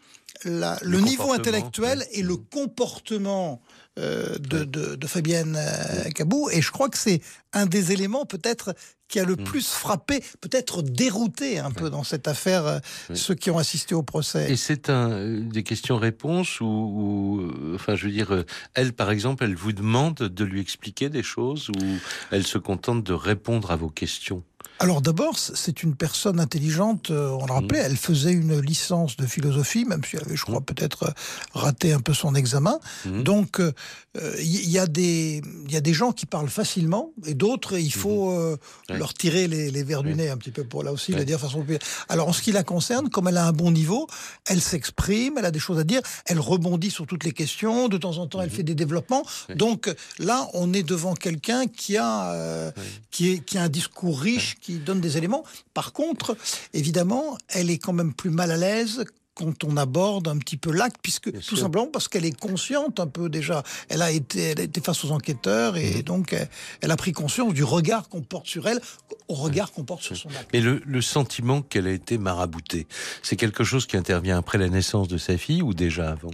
[0.44, 2.08] la- le, Le niveau intellectuel ouais.
[2.12, 3.60] et le comportement
[4.00, 6.48] euh, de, de- de Fabienne euh, Cabou.
[6.50, 7.20] Et je crois que c'est
[7.52, 8.74] un des éléments peut-être
[9.08, 9.44] qui a le Mm.
[9.44, 12.78] plus frappé, peut-être dérouté un peu dans cette affaire euh,
[13.10, 13.16] Oui.
[13.18, 14.50] ceux qui ont assisté au procès.
[14.52, 19.42] Et c'est un euh, des questions-réponses où, où, enfin, je veux dire, elle, par exemple,
[19.44, 21.82] elle vous demande de lui expliquer des choses ou
[22.30, 24.44] elle se contente de répondre à vos questions?
[24.82, 29.26] Alors d'abord, c'est une personne intelligente, euh, on le rappelait, elle faisait une licence de
[29.26, 31.10] philosophie, même si elle avait, je crois, peut-être euh,
[31.52, 32.80] raté un peu son examen.
[33.04, 33.22] Mhm.
[33.22, 33.72] Donc, euh,
[34.16, 37.78] euh, il y, a des- il y a des gens qui parlent facilement, et d'autres,
[37.78, 38.56] il faut euh,
[38.88, 38.96] Ouais.
[38.96, 41.18] leur tirer les, les verres du nez un petit peu pour là aussi Ouais.
[41.18, 41.78] le dire de façon plus...
[42.08, 44.06] Alors, en ce qui la concerne, comme elle a un bon niveau,
[44.46, 47.98] elle s'exprime, elle a des choses à dire, elle rebondit sur toutes les questions, de
[47.98, 49.26] temps en temps, elle fait des développements.
[49.54, 52.32] Donc là, on est devant quelqu'un qui a...
[52.32, 52.82] euh, Ouais.
[53.10, 55.42] qui, est, qui a un discours riche, qui donne des éléments.
[55.74, 56.36] Par contre,
[56.72, 59.04] évidemment, elle est quand même plus mal à l'aise
[59.34, 61.58] quand on aborde un petit peu l'acte, puisque Bien tout sûr.
[61.58, 63.62] simplement parce qu'elle est consciente un peu déjà.
[63.88, 66.02] Elle a été, elle a été face aux enquêteurs et Mhm.
[66.02, 66.48] donc elle,
[66.82, 68.80] elle a pris conscience du regard qu'on porte sur elle,
[69.28, 70.50] au regard qu'on porte sur son acte.
[70.52, 72.86] Mais le, le sentiment qu'elle a été maraboutée,
[73.22, 76.32] c'est quelque chose qui intervient après la naissance de sa fille ou déjà avant?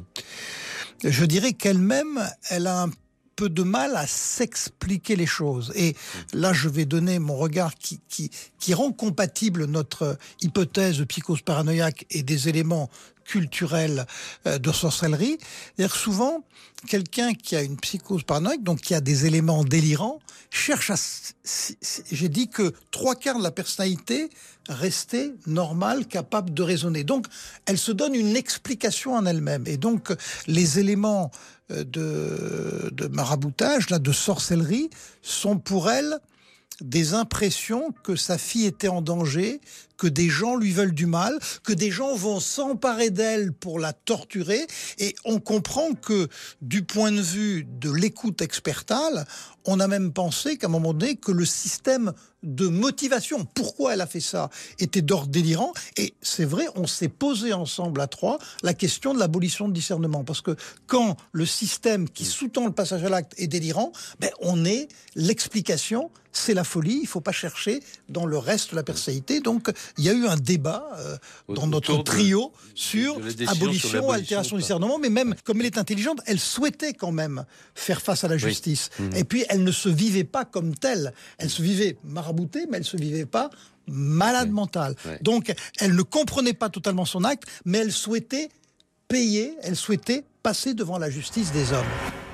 [1.05, 2.91] Je dirais qu'elle-même, elle a un
[3.37, 5.73] peu de mal à s'expliquer les choses.
[5.77, 5.95] Et
[6.33, 11.43] là, je vais donner mon regard qui, qui, qui rend compatible notre hypothèse de psychose
[11.43, 12.91] paranoïaque et des éléments
[13.27, 14.07] culturels
[14.47, 15.39] euh, de sorcellerie.
[15.77, 16.45] C'est-à-dire souvent,
[16.87, 20.21] quelqu'un qui a une psychose paranoïaque, donc qui a des éléments délirants,
[20.51, 20.97] cherche à...
[22.11, 24.31] J'ai dit que trois quarts de la personnalité
[24.69, 27.05] restait normale, capable de raisonner.
[27.05, 27.27] Donc,
[27.67, 29.65] elle se donne une explication en elle-même.
[29.67, 30.13] Et donc,
[30.47, 31.31] les éléments
[31.71, 34.91] de, de maraboutage, là, de sorcellerie,
[35.23, 36.21] sont pour elle
[36.81, 39.61] des impressions que sa fille était en danger,
[39.97, 43.93] que des gens lui veulent du mal, que des gens vont s'emparer d'elle pour la
[43.93, 44.67] torturer.
[44.99, 46.29] Et on comprend que
[46.61, 49.27] du point de vue de l'écoute expertale,
[49.65, 52.13] on a même pensé qu'à un moment donné, que le système
[52.47, 55.73] de motivation, pourquoi elle a fait ça, était d'ordre délirant.
[55.97, 60.25] Et c'est vrai, on s'est posé ensemble à trois la question de l'abolition de discernement.
[60.25, 60.57] Parce que
[60.87, 66.11] quand le système qui sous-tend le passage à l'acte est délirant, ben, on est l'explication,
[66.33, 69.41] c'est la folie, il faut pas chercher dans le reste de la personnalité.
[69.41, 71.17] Donc, il y a eu un débat euh,
[71.49, 75.61] dans notre de- trio sur de sur abolition, l'abolition, altération du discernement, mais même comme
[75.61, 78.91] elle est intelligente, elle souhaitait quand même faire face à la justice.
[78.99, 79.17] Mhm.
[79.17, 81.15] Et puis, elle ne se vivait pas comme telle.
[81.39, 81.97] Elle se vivait
[82.71, 83.51] mais elle se vivait pas
[83.89, 84.53] malade Ouais.
[84.53, 84.95] mentale.
[85.05, 85.19] Ouais.
[85.23, 88.49] Donc, elle ne comprenait pas totalement son acte, mais elle souhaitait
[89.09, 92.26] payer, elle souhaitait passer devant la justice des hommes.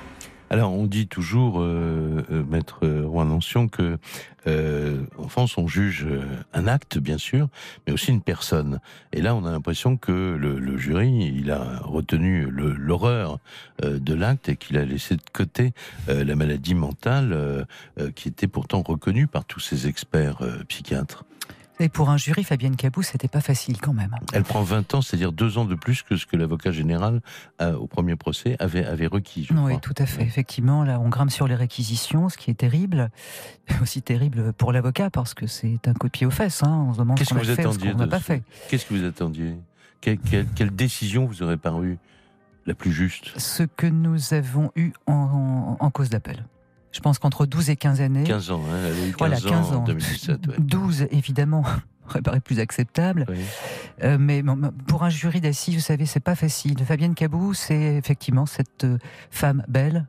[0.53, 3.97] Alors, on dit toujours, euh, euh, maître Rouen Nancion, que
[4.45, 6.05] euh, France, on juge
[6.53, 7.47] un acte, bien sûr,
[7.87, 8.79] mais aussi une personne.
[9.13, 13.39] Et là, on a l'impression que le, jury, il a retenu l'horreur
[13.81, 15.73] de l'acte et qu'il a laissé de côté
[16.07, 17.65] la maladie mentale
[18.13, 21.25] qui était pourtant reconnue par tous ces experts psychiatres.
[21.79, 24.15] Et pour un jury, Fabienne Cabou, c'était pas facile quand même.
[24.31, 27.21] Elle prend 20 ans, c'est-à-dire deux ans de plus que ce que l'avocat général,
[27.61, 29.45] euh, au premier procès, avait, avait requis.
[29.45, 30.21] Je oui, tout à fait.
[30.23, 33.09] Effectivement, là, on grimpe sur les réquisitions, ce qui est terrible.
[33.81, 36.63] Aussi terrible pour l'avocat, parce que c'est un coup de pied aux fesses.
[36.63, 36.85] Hein.
[36.89, 38.43] On se demande ce qu'on a fait ce qu'on n'a pas fait.
[38.69, 39.55] Qu'est-ce que vous attendiez?
[40.01, 41.97] Quelle, quelle, décision vous aurez paru
[42.65, 43.37] la plus juste?
[43.39, 46.43] Ce que nous avons eu en, en cause d'appel.
[46.93, 48.23] Je pense qu'entre 12 et 15 années.
[48.23, 50.47] 15 ans, hein, elle a eu 15 voilà, 15 ans, en 2017.
[50.47, 50.55] Ouais.
[50.59, 51.63] 12, évidemment,
[52.09, 53.25] aurait paru plus acceptable.
[53.27, 53.39] Oui.
[54.03, 54.43] Euh, mais
[54.87, 56.77] pour un jury d'assises, vous savez, c'est pas facile.
[56.85, 58.99] Fabienne Cabou, c'est effectivement cette euh,
[59.31, 60.07] femme belle,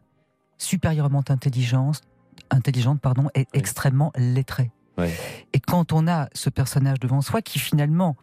[0.59, 2.03] supérieurement intelligente,
[2.51, 3.47] intelligente pardon, et oui.
[3.55, 4.71] extrêmement lettrée.
[4.99, 5.09] Oui.
[5.55, 8.15] Et quand on a ce personnage devant soi qui finalement,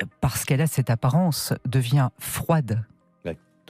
[0.00, 2.84] euh, parce qu'elle a cette apparence, devient froide,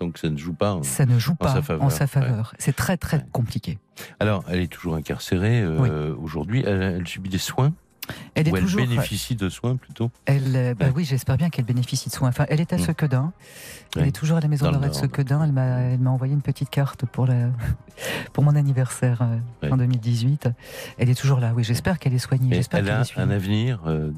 [0.03, 0.75] donc ça ne joue pas.
[0.75, 1.85] En, ça ne joue pas sa faveur.
[1.85, 2.51] en sa faveur.
[2.53, 2.59] Ouais.
[2.59, 3.27] C'est très très ouais.
[3.33, 3.79] compliqué.
[4.21, 5.91] Alors, elle est toujours incarcérée euh, oui.
[6.23, 6.63] aujourd'hui.
[6.67, 7.73] Elle, elle, subit des soins.
[8.35, 8.81] Elle, est elle toujours...
[8.81, 10.11] bénéficie de soins plutôt.
[10.27, 12.29] Elle, euh, bah oui, j'espère bien qu'elle bénéficie de soins.
[12.29, 13.33] Enfin, elle est à Sequedin.
[13.97, 15.45] Elle est toujours à la maison d'arrêt de Sequedin.
[15.45, 17.51] Elle m'a, elle m'a envoyé une petite carte pour la,
[18.33, 20.49] pour mon anniversaire euh, en 2018.
[20.99, 21.53] Elle est toujours là.
[21.55, 22.61] Oui, j'espère qu'elle est soignée.
[22.73, 24.11] Elle a un avenir, euh,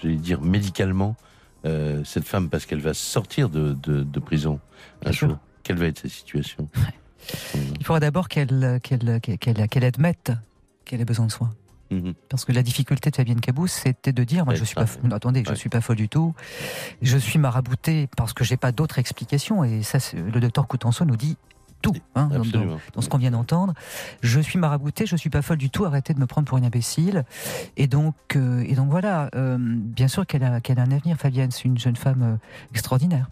[0.00, 1.16] j'allais dire médicalement,
[1.64, 4.60] euh, cette femme parce qu'elle va sortir de, de, de prison
[5.04, 5.38] un jour.
[5.62, 6.68] Quelle va être sa situation?
[6.76, 6.94] Ouais.
[7.78, 10.32] Il faudra d'abord qu'elle qu'elle qu'elle qu'elle admette
[10.84, 11.52] qu'elle a besoin de soins.
[11.90, 12.14] Mm -hmm.
[12.28, 15.16] Parce que la difficulté de Fabienne Cabous, c'était de dire, moi, je suis pas, non,
[15.16, 16.34] attendez, je suis pas folle du tout.
[17.02, 19.64] Je suis marabouté parce que j'ai pas d'autre explication.
[19.64, 21.36] Et ça, le docteur Coutenceau nous dit
[21.80, 23.74] tout, hein, dans, dans, dans, ce qu'on vient d'entendre.
[24.20, 26.64] Je suis marabouté, je suis pas folle du tout, arrêtez de me prendre pour une
[26.64, 27.24] imbécile.
[27.76, 31.16] Et donc, euh, et donc voilà, euh, bien sûr qu'elle a, qu'elle a un avenir,
[31.16, 32.36] Fabienne, c'est une jeune femme euh,
[32.72, 33.28] extraordinaire.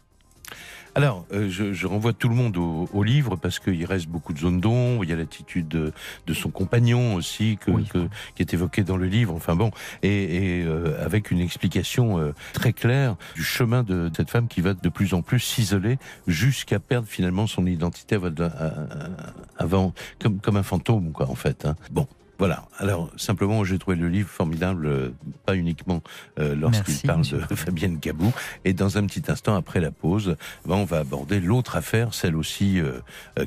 [0.98, 4.32] Alors, euh, je, je, renvoie tout le monde au, au livre parce qu'il reste beaucoup
[4.32, 5.04] de zones d'ombre.
[5.04, 5.92] Il y a l'attitude de,
[6.26, 7.84] de, son compagnon aussi que, oui.
[7.84, 9.32] que, qui est évoqué dans le livre.
[9.32, 9.70] Enfin bon,
[10.02, 14.60] et, et euh, avec une explication euh, très claire du chemin de cette femme qui
[14.60, 18.50] va de plus en plus s'isoler jusqu'à perdre finalement son identité avant,
[19.56, 21.64] avant comme, comme un fantôme, quoi, en fait.
[21.64, 21.76] Hein.
[21.92, 22.64] Bon, voilà.
[22.78, 25.10] Alors simplement, j'ai trouvé le livre formidable, euh,
[25.44, 26.02] pas uniquement
[26.38, 28.32] euh, lorsqu'il parle de Fabienne Cabou.
[28.64, 32.36] Et dans un petit instant après la pause, ben, on va aborder l'autre affaire, celle
[32.36, 33.00] aussi euh,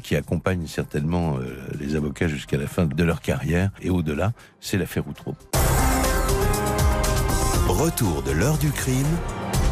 [0.04, 4.77] qui accompagne certainement euh, les avocats jusqu'à la fin de leur carrière et au-delà, c'est
[4.77, 5.36] l'affaire Outreau.
[7.67, 9.08] Retour de l'heure du crime,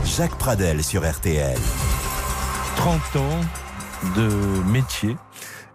[0.05, 1.57] Jacques Pradel sur RTL.
[2.77, 3.41] 30 ans
[4.15, 4.29] de
[4.71, 5.15] métier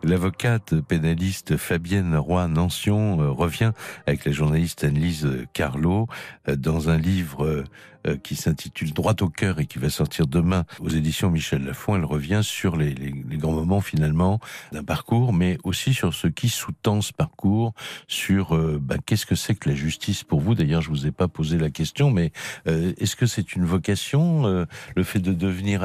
[0.04, 3.72] L'avocate pénaliste Fabienne Roy-Nancion euh, revient
[4.06, 6.08] avec la journaliste Annelise Carlot
[6.46, 7.64] euh, dans un livre
[8.06, 11.96] euh, qui s'intitule Droit au cœur et qui va sortir demain aux éditions Michel Lafon.
[11.96, 12.94] Elle revient sur les,
[13.38, 14.40] grands moments finalement
[14.72, 17.72] d'un parcours, mais aussi sur ce qui sous-tend ce parcours,
[18.06, 20.54] sur bah, qu'est-ce que c'est que la justice pour vous?
[20.54, 22.30] D'ailleurs, je vous ai pas posé la question, mais
[22.66, 25.82] est-ce que c'est une vocation, le fait de devenir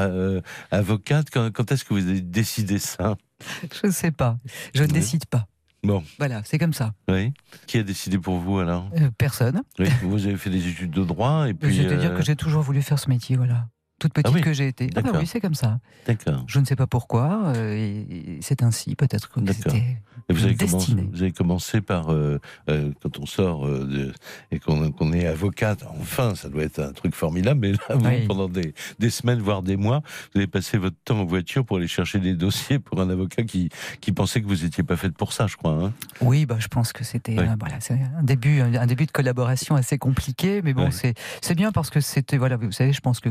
[0.71, 1.27] avocate?
[1.31, 3.15] Quand, quand est-ce que vous avez décidé ça?
[3.81, 4.37] Je ne sais pas.
[4.73, 4.93] Je ne oui.
[4.93, 5.47] décide pas.
[5.83, 6.03] Bon.
[6.17, 6.93] Voilà, c'est comme ça.
[7.07, 7.33] Oui.
[7.65, 8.89] Qui a décidé pour vous alors?
[8.97, 9.61] Euh, Personne.
[9.79, 9.87] Oui.
[10.03, 11.75] Vous avez fait des études de droit et puis.
[11.75, 12.17] C'est-à-dire euh...
[12.17, 13.67] que j'ai toujours voulu faire ce métier, voilà.
[13.99, 14.41] Toute petite ah oui.
[14.41, 14.89] que j'ai été.
[14.95, 15.79] Ah bah oui, c'est comme ça.
[16.07, 16.43] D'accord.
[16.47, 17.53] Je ne sais pas pourquoi.
[17.55, 19.97] Euh, et, et c'est ainsi, peut-être que c'était
[20.29, 24.13] vous avez, commencé, vous avez commencé par euh, euh, quand on sort de,
[24.51, 25.83] et qu'on qu est avocate.
[25.99, 27.59] Enfin, ça doit être un truc formidable.
[27.59, 28.27] Mais là, vous, oui.
[28.27, 30.01] pendant des, des, semaines, voire des mois,
[30.33, 33.43] vous avez passé votre temps en voiture pour aller chercher des dossiers pour un avocat
[33.43, 33.69] qui
[34.01, 35.73] qui pensait que vous étiez pas faite pour ça, je crois.
[35.73, 37.45] Hein oui, bah, je pense que c'était oui.
[37.59, 37.79] voilà,
[38.17, 41.13] un début, un, début de collaboration assez compliqué, mais bon, oui.
[41.41, 43.29] c'est bien parce que c'était voilà, vous savez, je pense que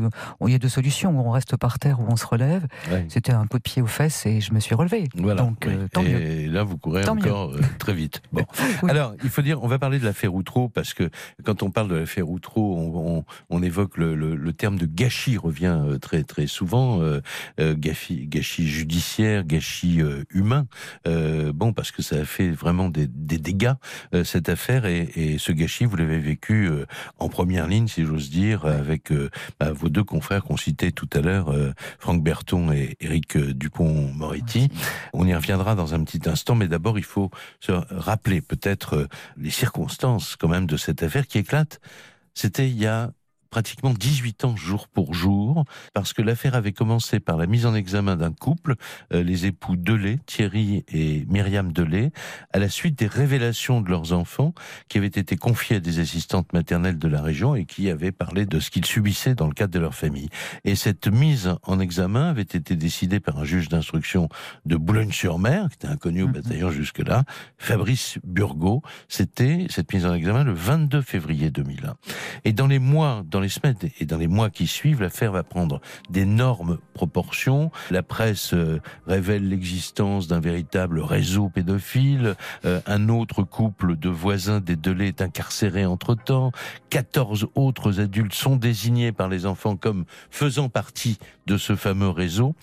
[0.49, 2.67] il y a deux solutions où on reste par terre ou on se relève.
[3.07, 5.05] C'était un coup de pied aux fesses et je me suis relevé.
[5.15, 5.41] Voilà.
[5.41, 6.51] Donc tant et mieux.
[6.51, 8.21] là, vous courez Tant encore euh, très vite.
[8.31, 8.45] Bon.
[8.83, 8.89] oui.
[8.89, 11.09] Alors, il faut dire, on va parler de l'affaire Outreau parce que
[11.43, 14.85] quand on parle de l'affaire Outreau, on, on, on évoque le, le, le, terme de
[14.85, 17.21] gâchis revient euh, très très souvent, euh,
[17.59, 20.67] euh, gâchis, gâchis judiciaire, gâchis euh, humain.
[21.05, 23.73] bon, parce que ça a fait vraiment des, des dégâts
[24.23, 26.69] cette affaire et, et, ce gâchis, vous l'avez vécu
[27.17, 29.11] en première ligne, si j'ose dire, avec
[29.59, 31.53] bah, vos deux confrères qu'on citait tout à l'heure,
[31.99, 34.69] Franck Berton et Éric Dupont-Moretti.
[35.13, 39.07] On y reviendra dans un petit instant, mais d'abord il faut se rappeler peut-être
[39.37, 41.79] les circonstances quand même de cette affaire qui éclate.
[42.33, 43.11] C'était il y a
[43.49, 47.75] pratiquement 18 ans jour pour jour, parce que l'affaire avait commencé par la mise en
[47.75, 48.75] examen d'un couple,
[49.13, 52.11] euh, les époux Delay, Thierry et Myriam Delay,
[52.53, 54.53] à la suite des révélations de leurs enfants
[54.87, 58.45] qui avaient été confiés à des assistantes maternelles de la région et qui avaient parlé
[58.45, 60.29] de ce qu'ils subissaient dans le cadre de leur famille.
[60.65, 64.29] Et cette mise en examen avait été décidée par un juge d'instruction
[64.65, 66.33] de Boulogne-sur-Mer, qui était inconnu au Mhm.
[66.33, 67.23] bataillon jusque-là,
[67.57, 68.81] Fabrice Burgot.
[69.07, 71.95] C'était cette mise en examen le 22 février 2001.
[72.45, 75.43] Et dans les mois, dans les semaines et dans les mois qui suivent, l'affaire va
[75.43, 77.71] prendre d'énormes proportions.
[77.91, 82.35] La presse euh, révèle l'existence d'un véritable réseau pédophile.
[82.65, 86.51] Euh, un autre couple de voisins des Delay est incarcéré entre-temps.
[86.89, 92.55] 14 autres adultes sont désignés par les enfants comme faisant partie de ce fameux réseau.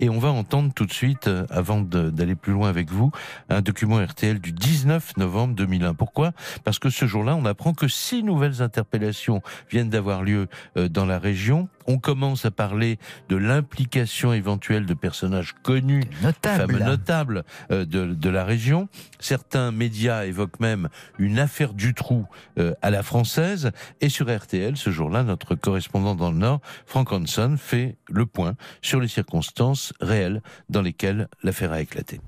[0.00, 3.10] Et on va entendre tout de suite, euh, avant d'aller plus loin avec vous,
[3.48, 5.94] un document RTL du 19 novembre 2001.
[5.94, 6.32] Pourquoi?
[6.64, 11.06] Parce que ce jour-là, on apprend que six nouvelles interpellations viennent d'avoir lieu euh, dans
[11.06, 11.68] la région.
[11.86, 16.72] On commence à parler de l'implication éventuelle de personnages connus, Notable.
[16.72, 18.88] fameux notables euh, de, de la région.
[19.20, 22.26] Certains médias évoquent même une affaire du trou
[22.58, 23.70] euh, à la française.
[24.00, 28.54] Et sur RTL, ce jour-là, notre correspondant dans le Nord, Frank Hanson, fait le point
[28.82, 32.20] sur les circonstances réelles dans lesquelles l'affaire a éclaté.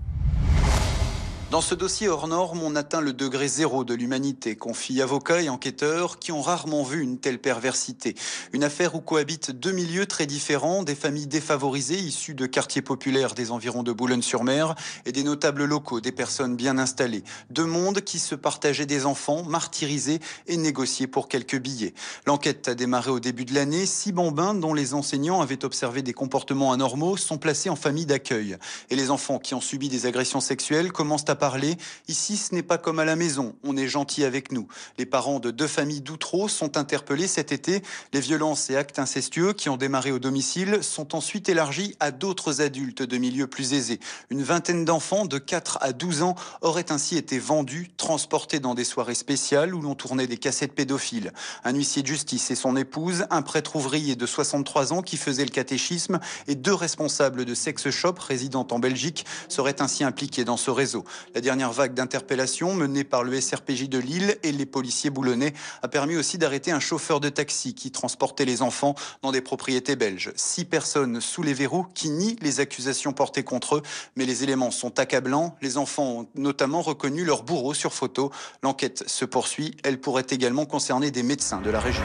[1.52, 5.48] Dans ce dossier hors norme, on atteint le degré zéro de l'humanité, confie avocats et
[5.48, 8.16] enquêteurs qui ont rarement vu une telle perversité.
[8.52, 13.34] Une affaire où cohabitent deux milieux très différents, des familles défavorisées issues de quartiers populaires
[13.34, 17.22] des environs de Boulogne-sur-Mer et des notables locaux, des personnes bien installées.
[17.50, 21.94] Deux mondes qui se partageaient des enfants, martyrisés et négociés pour quelques billets.
[22.26, 23.86] L'enquête a démarré au début de l'année.
[23.86, 28.56] Six bambins dont les enseignants avaient observé des comportements anormaux sont placés en famille d'accueil.
[28.90, 31.76] Et les enfants qui ont subi des agressions sexuelles commencent à parler.
[32.08, 33.54] Ici, ce n'est pas comme à la maison.
[33.64, 34.66] On est gentil avec nous.
[34.98, 37.82] Les parents de deux familles d'Outreau sont interpellés cet été.
[38.12, 42.60] Les violences et actes incestueux qui ont démarré au domicile sont ensuite élargis à d'autres
[42.60, 44.00] adultes de milieux plus aisés.
[44.30, 48.84] Une vingtaine d'enfants de 4 à 12 ans auraient ainsi été vendus, transportés dans des
[48.84, 51.32] soirées spéciales où l'on tournait des cassettes pédophiles.
[51.64, 55.44] Un huissier de justice et son épouse, un prêtre ouvrier de 63 ans qui faisait
[55.44, 60.56] le catéchisme et deux responsables de sex shop résidant en Belgique seraient ainsi impliqués dans
[60.56, 61.04] ce réseau.
[61.34, 65.88] La dernière vague d'interpellations menée par le SRPJ de Lille et les policiers boulonnais a
[65.88, 70.32] permis aussi d'arrêter un chauffeur de taxi qui transportait les enfants dans des propriétés belges.
[70.36, 73.82] Six personnes sous les verrous qui nient les accusations portées contre eux,
[74.16, 75.56] mais les éléments sont accablants.
[75.60, 78.30] Les enfants ont notamment reconnu leur bourreau sur photo.
[78.62, 79.76] L'enquête se poursuit.
[79.84, 82.04] Elle pourrait également concerner des médecins de la région.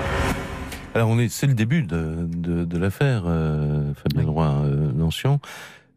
[0.93, 5.37] Alors on est, c'est le début de, de, de l'affaire, euh, Fabien Roy euh.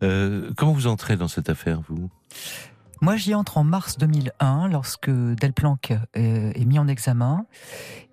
[0.02, 2.08] Euh, comment vous entrez dans cette affaire, vous?
[3.00, 7.44] Moi, j'y entre en mars 2001, lorsque Delplanque euh, est mis en examen.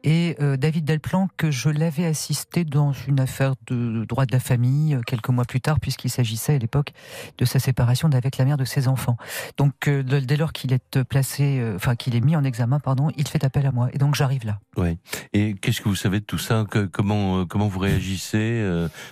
[0.03, 4.95] Et euh, David Delplanque, je l'avais assisté dans une affaire de droit de la famille
[4.95, 6.91] euh, quelques mois plus tard, puisqu'il s'agissait à l'époque
[7.37, 9.15] de sa séparation d'avec la mère de ses enfants.
[9.57, 13.45] Donc, dès lors qu'il est placé, enfin qu'il est mis en examen, pardon, il fait
[13.45, 13.89] appel à moi.
[13.93, 14.59] Et donc, j'arrive là.
[14.77, 14.97] Oui.
[15.33, 16.65] Et qu'est-ce que vous savez de tout ça?
[16.69, 18.61] Que- Comment comment vous réagissez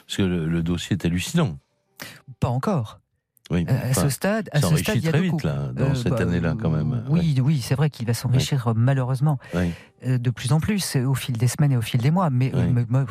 [0.06, 1.58] Parce que le, le dossier est hallucinant.
[2.40, 3.00] Pas encore.
[3.50, 3.66] Oui.
[3.70, 5.96] Euh, à ce stade, à ce stade, il y a très vite là, dans Euh,
[5.96, 7.04] cette bah, année-là quand même.
[7.10, 11.36] Oui, oui, c'est vrai qu'il va s'enrichir malheureusement euh, de plus en plus au fil
[11.38, 12.30] des semaines et au fil des mois.
[12.30, 12.52] Mais,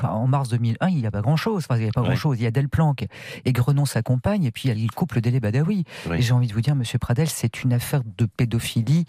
[0.03, 1.64] en mars 2001, il n'y a pas grand-chose.
[1.68, 2.38] Enfin, il n'y a pas grand-chose.
[2.38, 3.07] Il y a Delplanque
[3.44, 5.85] et Grenon sa compagne, et puis il y a le couple Badawi.
[6.12, 9.07] Et j'ai envie de vous dire, Monsieur Pradel, c'est une affaire de pédophilie.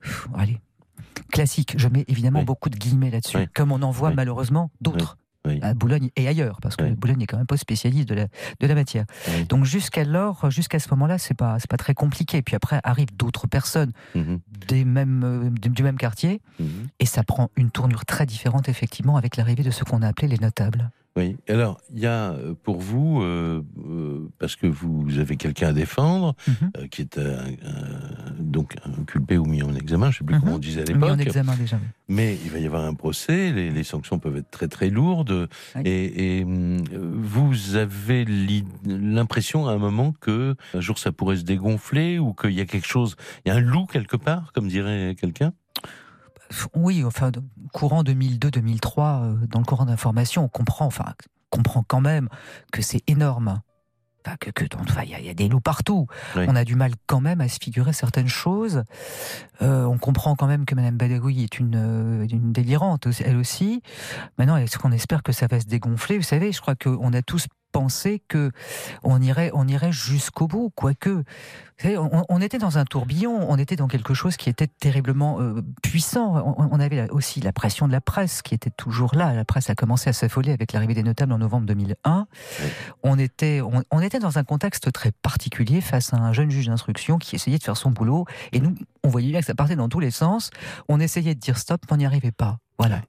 [0.00, 0.60] Pff, allez.
[1.32, 5.58] Classique, je mets évidemment beaucoup de guillemets là-dessus, comme on en voit malheureusement d'autres Oui.
[5.62, 6.90] à Boulogne et ailleurs, parce que Oui.
[6.90, 9.06] Boulogne n'est quand même pas spécialiste de la, de la matière.
[9.28, 9.44] Oui.
[9.46, 12.42] Donc jusqu'alors, jusqu'à ce moment-là, c'est pas, c'est pas très compliqué.
[12.42, 16.88] Puis après arrivent d'autres personnes Mhm, des mêmes, euh, du du même quartier, mhm.
[16.98, 20.28] et ça prend une tournure très différente effectivement avec l'arrivée de ce qu'on a appelé
[20.28, 20.90] les notables.
[21.16, 21.36] Oui.
[21.48, 25.72] Alors, il y a euh, pour vous, euh, euh, parce que vous avez quelqu'un à
[25.72, 26.70] défendre, Mhm.
[26.78, 27.18] euh, qui est
[28.38, 30.40] donc inculpé ou mis en examen, je ne sais plus Mhm.
[30.40, 31.26] comment on disait à Mis en l'époque.
[31.26, 31.78] examen déjà.
[32.08, 35.48] Mais il va y avoir un procès, les, les sanctions peuvent être très très lourdes.
[35.84, 41.44] Et, et, vous avez l'i- l'impression à un moment que un jour ça pourrait se
[41.44, 44.68] dégonfler ou qu'il y a quelque chose, il y a un loup quelque part, comme
[44.68, 45.52] dirait quelqu'un?
[46.74, 47.30] Oui, enfin,
[47.72, 51.14] courant 2002-2003, euh, dans le courant d'information, on comprend, enfin,
[51.50, 52.28] comprend quand même
[52.72, 53.60] que c'est énorme.
[54.26, 56.06] Enfin, que, que, enfin, il y, a- il y a des loups partout.
[56.36, 56.44] Oui.
[56.46, 58.82] On a du mal quand même à se figurer certaines choses.
[59.62, 63.82] Euh, on comprend quand même que Madame Badawi est une, euh, une délirante, elle aussi.
[64.36, 66.18] Maintenant, est-ce qu'on espère que ça va se dégonfler?
[66.18, 68.50] Vous savez, je crois qu'on a tous penser que
[69.02, 71.24] on irait, on irait jusqu'au bout, quoique.
[71.82, 75.62] On, on, était dans un tourbillon, on était dans quelque chose qui était terriblement euh,
[75.82, 76.54] puissant.
[76.58, 79.32] On, avait aussi la pression de la presse qui était toujours là.
[79.32, 82.26] La presse a commencé à s'affoler avec l'arrivée des notables en novembre 2001.
[83.02, 87.16] On était, on, était dans un contexte très particulier face à un jeune juge d'instruction
[87.16, 88.26] qui essayait de faire son boulot.
[88.52, 90.50] Et nous, on voyait bien que ça partait dans tous les sens.
[90.88, 92.58] On essayait de dire stop, mais on n'y arrivait pas.
[92.78, 93.00] Voilà.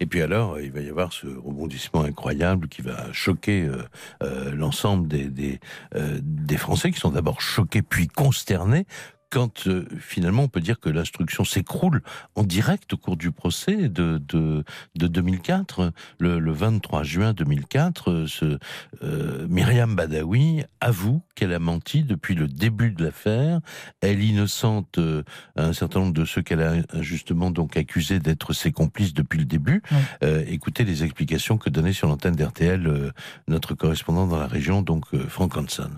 [0.00, 3.82] Et puis alors, il va y avoir ce rebondissement incroyable qui va choquer euh,
[4.22, 8.86] euh, l'ensemble euh, des Français qui sont d'abord choqués puis consternés
[9.30, 12.02] quand euh, finalement on peut dire que l'instruction s'écroule
[12.34, 14.64] en direct au cours du procès de, de,
[14.94, 18.58] de 2004, le, le, 23 juin 2004, euh, ce,
[19.02, 23.60] euh, Myriam Badawi avoue qu'elle a menti depuis le début de l'affaire.
[24.00, 25.22] Elle innocente euh,
[25.56, 29.44] un certain nombre de ceux qu'elle a justement donc accusés d'être ses complices depuis le
[29.44, 29.82] début.
[30.22, 33.12] écoutez les explications que donnait sur l'antenne d'RTL
[33.46, 35.90] notre correspondant dans la région, donc Frank Hanson.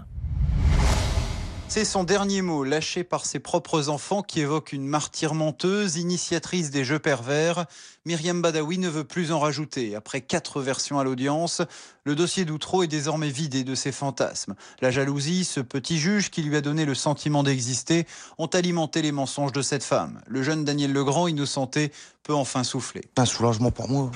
[1.72, 6.72] C'est son dernier mot, lâché par ses propres enfants, qui évoque une martyre menteuse, initiatrice
[6.72, 7.64] des jeux pervers.
[8.04, 9.94] Myriam Badawi ne veut plus en rajouter.
[9.94, 11.62] Après quatre versions à l'audience,
[12.02, 14.56] le dossier d'Outreau est désormais vidé de ses fantasmes.
[14.80, 18.04] La jalousie, ce petit juge qui lui a donné le sentiment d'exister,
[18.38, 20.20] ont alimenté les mensonges de cette femme.
[20.26, 21.92] Le jeune Daniel Legrand, innocenté,
[22.24, 23.02] peut enfin souffler.
[23.16, 24.10] Un soulagement pour moi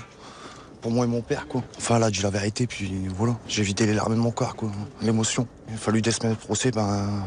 [0.85, 1.63] pour moi et mon père, quoi.
[1.79, 3.39] Enfin, là, a dit la vérité, puis voilà.
[3.49, 4.71] J'ai vidé les larmes de mon corps, quoi.
[5.01, 5.49] L'émotion.
[5.69, 7.25] Il a fallu des semaines de procès, ben,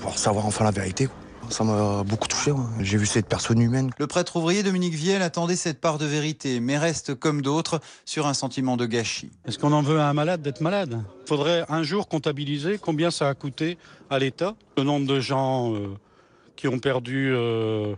[0.00, 1.08] pour savoir enfin la vérité,
[1.48, 2.50] Ça m'a beaucoup touché.
[2.80, 3.90] J'ai vu cette personne humaine.
[3.96, 8.26] Le prêtre ouvrier Dominique Viel attendait cette part de vérité, mais reste comme d'autres sur
[8.26, 9.30] un sentiment de gâchis.
[9.46, 11.00] Est-ce qu'on en veut à un malade d'être malade?
[11.26, 13.78] Il faudrait un jour comptabiliser combien ça a coûté
[14.10, 15.94] à l'État, le nombre de gens euh,
[16.56, 17.94] qui ont perdu euh,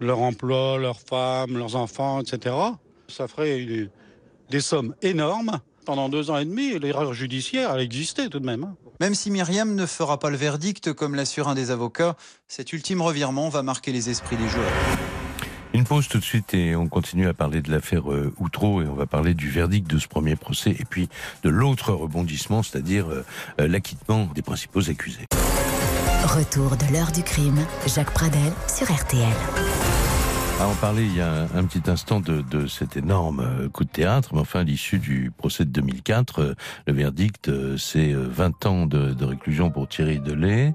[0.00, 2.54] leur emploi, leurs femmes, leurs enfants, etc.
[3.08, 3.88] Ça ferait une,
[4.50, 5.60] des sommes énormes.
[5.84, 8.64] Pendant deux ans et demi, l'erreur judiciaire, elle existait tout de même.
[8.64, 8.76] Hein.
[9.00, 12.16] Même si Myriam ne fera pas le verdict, comme l'assure un des avocats,
[12.48, 14.72] cet ultime revirement va marquer les esprits des joueurs.
[15.74, 18.86] Une pause tout de suite et on continue à parler de l'affaire euh, Outreau et
[18.86, 21.08] on va parler du verdict de ce premier procès et puis
[21.42, 23.24] de l'autre rebondissement, c'est-à-dire euh,
[23.60, 25.26] euh, l'acquittement des principaux accusés.
[26.24, 30.03] Retour de l'heure du crime, Jacques Pradel sur RTL.
[30.60, 33.82] À en parler il y a un, petit instant de, de, cet énorme euh, coup
[33.82, 36.54] de théâtre, mais enfin, à l'issue du procès de 2004, euh,
[36.86, 40.72] le verdict, euh, c'est 20 ans de, de, réclusion pour Thierry Delay.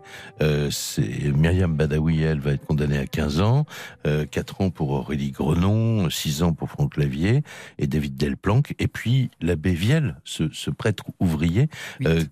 [0.69, 3.65] c'est Myriam Badawi, elle, va être condamnée à 15 ans,
[4.03, 7.43] 4 ans pour Aurélie Grenon, 6 ans pour Franck Lavier
[7.77, 11.69] et David Delplanque, et puis l'abbé Vielle, ce, ce, prêtre ouvrier,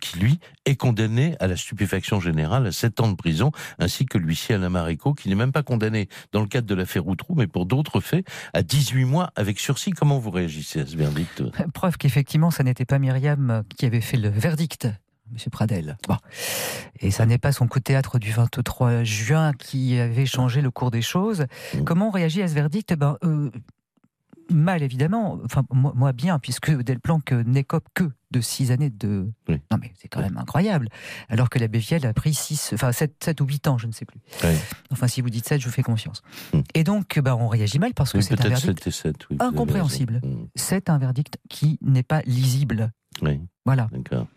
[0.01, 4.17] qui, lui, est condamné à la stupéfaction générale à 7 ans de prison, ainsi que
[4.17, 7.47] l'huissier Alain Maréco, qui n'est même pas condamné dans le cadre de l'affaire Outrou, mais
[7.47, 9.91] pour d'autres faits, à 18 mois avec sursis.
[9.91, 11.43] Comment vous réagissez à ce verdict?
[11.73, 14.87] Preuve qu'effectivement, ça n'était pas Myriam qui avait fait le verdict.
[15.31, 15.97] Monsieur Pradel.
[16.07, 16.15] Bon.
[17.01, 20.71] Et ça n'est pas son coup de théâtre du 23 juin qui avait changé le
[20.71, 21.45] cours des choses.
[21.73, 21.83] Mm.
[21.83, 22.95] Comment on réagit à ce verdict?
[22.95, 23.51] Ben, euh,
[24.51, 25.39] Mal, évidemment.
[25.43, 29.31] Enfin, moi, bien, puisque Delplanque n'écope que de six années de.
[29.49, 30.89] Non, mais c'est quand même incroyable.
[31.29, 34.05] Alors que la Bévielle a pris 6, enfin 7, ou 8 ans, je ne sais
[34.05, 34.19] plus.
[34.91, 36.21] Enfin, si vous dites 7, je vous fais confiance.
[36.53, 36.61] Hmm.
[36.73, 40.21] Et donc, bah, on réagit mal parce que c'est un verdict 7 incompréhensible.
[40.23, 40.47] Hmm.
[40.55, 42.91] C'est un verdict qui n'est pas lisible.
[43.21, 43.39] Oui.
[43.65, 43.89] Voilà.
[43.91, 44.27] D'accord.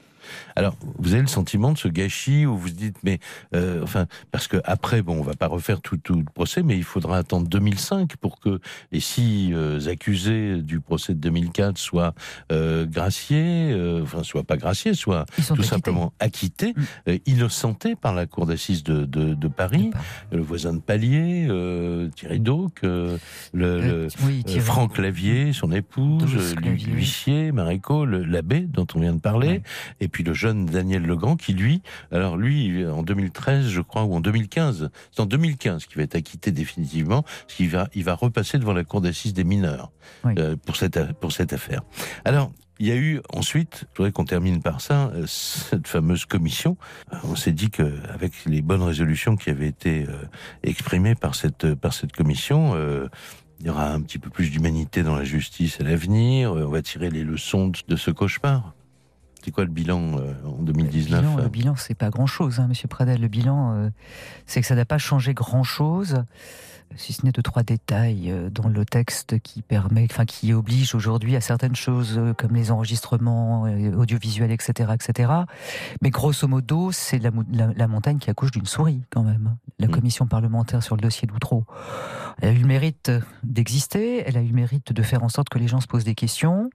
[0.56, 3.18] Alors, vous avez le sentiment de ce gâchis où vous dites, mais
[3.54, 6.76] euh, enfin, parce que après, bon, on va pas refaire tout, tout, le procès, mais
[6.76, 8.60] il faudra attendre 2005 pour que
[8.92, 12.14] les six euh, accusés du procès de 2004 soient
[12.52, 16.74] euh, graciés, enfin, soient pas graciés, soient tout simplement acquittés,
[17.06, 17.10] mm.
[17.26, 19.90] Innocentés par la cour d'assises de, de, de, Paris,
[20.32, 21.48] le voisin de Palier,
[22.14, 23.18] Thierry Dauc, le,
[23.52, 24.08] le
[24.60, 29.62] Franck Lavier, son épouse, l'huissier, Maréco, l'abbé dont on vient de parler,
[30.00, 31.82] et puis le jeune Daniel Legrand qui lui,
[32.12, 36.16] alors lui en 2013 je crois ou en 2015, c'est en 2015 qu'il va être
[36.16, 39.90] acquitté définitivement, parce qu'il va il va repasser devant la cour d'assises des mineurs
[40.26, 41.82] euh, pour cette pour cette affaire.
[42.24, 46.24] Alors il y a eu ensuite, je voudrais qu'on termine par ça, euh, cette fameuse
[46.24, 46.78] commission.
[47.24, 50.24] On s'est dit que avec les bonnes résolutions qui avaient été euh,
[50.62, 52.74] exprimées par cette par cette commission,
[53.60, 56.52] il y aura un petit peu plus d'humanité dans la justice à l'avenir.
[56.52, 58.74] On va tirer les leçons de ce cauchemar.
[59.44, 63.20] C'est quoi le bilan euh, en 2019 Le bilan, c'est pas grand-chose, hein, Monsieur Pradel.
[63.20, 63.90] Le bilan, euh,
[64.46, 66.24] c'est que ça n'a pas changé grand-chose
[66.96, 70.94] si ce n'est deux trois détails euh, dans le texte qui permet, enfin qui oblige
[70.94, 75.32] aujourd'hui à certaines choses euh, comme les enregistrements euh, audiovisuels, etc., etc.
[76.02, 77.30] Mais grosso modo, c'est la,
[77.76, 79.56] la, montagne qui accouche d'une souris quand même.
[79.78, 79.90] La mmh.
[79.90, 81.64] commission parlementaire sur le dossier d'Outreau,
[82.40, 83.10] elle a eu le mérite
[83.42, 86.04] d'exister, elle a eu le mérite de faire en sorte que les gens se posent
[86.04, 86.70] des questions.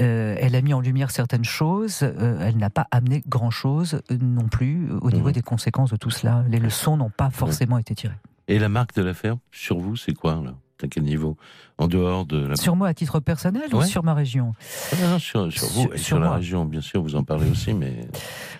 [0.00, 4.90] Euh, elle a mis en lumière certaines choses, elle n'a pas amené grand-chose non plus
[5.00, 5.32] au niveau Mhm.
[5.32, 6.44] des conséquences de tout cela.
[6.48, 8.14] Les leçons n'ont pas forcément été tirées.
[8.48, 11.36] Et la marque de l'affaire, sur vous, c'est quoi, là À quel niveau?
[11.80, 12.56] En dehors de la.
[12.56, 14.52] Sur moi à titre personnel ou sur ma région?
[14.92, 17.16] Ah, non, non, sur, sur vous Sur- et sur sur la région, bien sûr, vous
[17.16, 18.06] en parlez aussi, mais.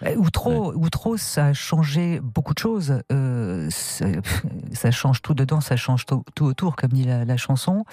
[0.05, 3.03] Euh, Outreau, Outreau, ça a changé beaucoup de choses.
[3.13, 3.69] Euh,
[4.73, 7.85] ça, change tout dedans, ça change tout, tout autour, comme dit la, la chanson.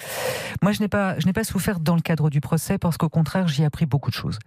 [0.62, 3.08] Moi, je n'ai pas, je n'ai pas souffert dans le cadre du procès parce qu'au
[3.08, 4.38] contraire, j'y ai appris beaucoup de choses.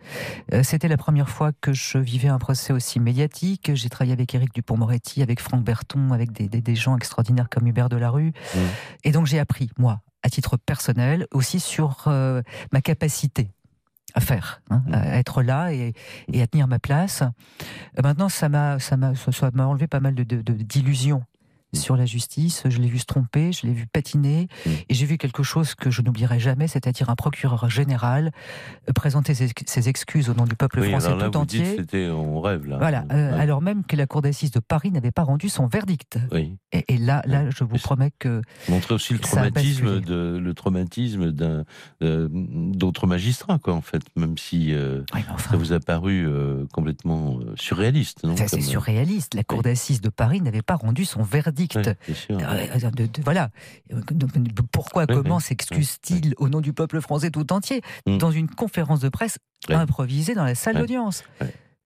[0.54, 3.72] Euh, C'était la première fois que je vivais un procès aussi médiatique.
[3.76, 7.68] J'ai travaillé avec Éric Dupont-Moretti, avec Franck Berton, avec des, des- des gens extraordinaires comme
[7.68, 8.34] Hubert Delarue.
[9.04, 12.42] Et donc, j'ai appris, moi, à titre personnel, aussi sur euh,
[12.72, 13.52] ma capacité
[14.14, 15.94] à faire, hein, à être là et,
[16.32, 17.24] et à tenir ma place.
[18.04, 21.24] Maintenant, ça m'a, ça m'a, ça- m'a enlevé pas mal de- d'illusions
[21.74, 22.64] sur la justice.
[22.68, 24.48] Je l'ai vu se tromper, je l'ai vu patiner,
[24.90, 28.32] et j'ai vu quelque chose que je n'oublierai jamais, c'est-à-dire un procureur général
[28.90, 31.44] euh, présenter ses, ses excuses au nom du peuple Oui, français alors là, tout vous
[31.44, 31.76] entier.
[31.78, 32.78] c'était, on rêve, là.
[32.78, 33.40] Voilà, euh, Ouais.
[33.40, 36.20] alors même que la Cour d'assises de Paris n'avait pas rendu son verdict.
[36.32, 36.58] Oui.
[36.72, 41.32] Et, et là, là, je vous promets que Montrer aussi le traumatisme, de, le traumatisme
[41.32, 41.64] d'un,
[42.04, 45.04] euh, d'autres magistrats, quoi, en fait, même si euh,
[45.38, 49.34] ça vous a paru euh, complètement euh, surréaliste, non Ça, c'est euh, surréaliste.
[49.36, 51.61] La Cour d'assises de Paris n'avait pas rendu son verdict.
[51.76, 51.84] Ouais.
[52.32, 53.50] Euh, de- de- voilà.
[53.94, 58.18] Euh, de- Pourquoi, comment s'excuse-t-il au nom du peuple français tout entier Mm.
[58.18, 59.38] dans une conférence de presse
[59.80, 61.24] improvisée dans la salle d'audience?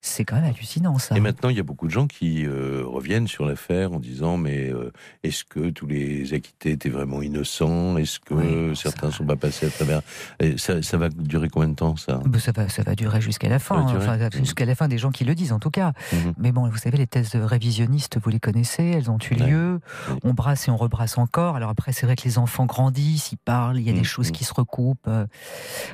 [0.06, 1.18] C'est quand même hallucinant, ça.
[1.18, 4.38] Et maintenant, il y a beaucoup de gens qui euh, reviennent sur l'affaire en disant
[4.38, 4.92] mais euh,
[5.24, 7.98] est-ce que tous les acquittés étaient vraiment innocents?
[7.98, 10.02] Est-ce que certains ne sont pas passés à travers?
[10.40, 12.20] Et ça, ça va durer combien de temps ça?
[12.26, 13.98] Ben, ça, va, ça va durer jusqu'à la fin, durer.
[13.98, 15.94] enfin, jusqu'à la fin des gens qui le disent en tout cas.
[16.14, 16.34] Mhm.
[16.38, 19.80] Mais bon, vous savez, les thèses révisionnistes, vous les connaissez, elles ont eu lieu.
[20.24, 21.56] On brasse et on rebrasse encore.
[21.56, 24.32] Alors après, c'est vrai que les enfants grandissent, ils parlent, il y a des choses
[24.32, 25.08] qui se recoupent.
[25.08, 25.26] Euh,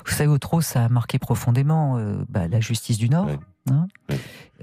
[0.05, 3.30] Vous savez, au trop, ça a marqué profondément euh, bah, la justice du Nord.
[3.70, 3.88] Hein.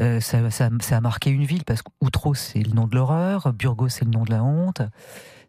[0.00, 3.52] Euh, ça, ça- ça a marqué une ville parce qu'Outreau c'est le nom de l'horreur,
[3.52, 4.82] Burgos c'est le nom de la honte.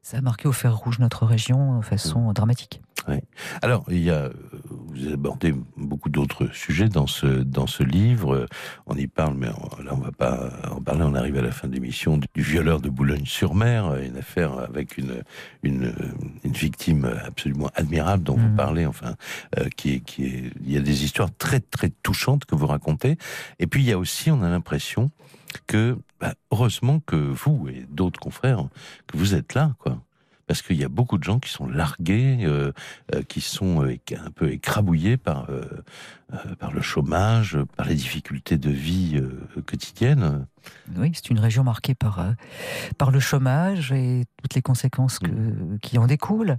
[0.02, 2.82] Ça a marqué au fer rouge notre région de façon dramatique.
[3.08, 3.24] Ouais.
[3.62, 4.34] Alors, il y a, euh,
[4.88, 8.46] vous abordez beaucoup d'autres sujets dans ce, dans ce livre.
[8.88, 11.04] On y parle, mais on- là, on va pas en parler.
[11.04, 14.98] On arrive à la fin de l'émission du du violeur de Boulogne-sur-Mer, une affaire avec
[14.98, 15.24] une,
[15.64, 15.94] une,
[16.44, 19.16] une victime absolument admirable dont vous parlez, enfin,
[19.58, 22.68] euh, qui est, qui est, il y a des histoires très, très touchantes que vous
[22.68, 23.18] racontez.
[23.60, 25.10] Et puis, il y a aussi, on a l'impression
[25.68, 28.68] que, bah, heureusement que vous et d'autres confrères,
[29.08, 30.02] que vous êtes là, quoi
[30.50, 32.72] parce qu'il y a beaucoup de gens qui sont largués, euh,
[33.14, 35.48] euh, qui sont euh, un peu écrabouillés par
[36.60, 39.20] par le chômage, par les difficultés de vie
[39.66, 40.46] quotidiennes.
[40.96, 42.24] Oui, c'est une région marquée par,
[42.98, 45.32] par le chômage et toutes les conséquences que,
[45.82, 46.58] qui en découlent.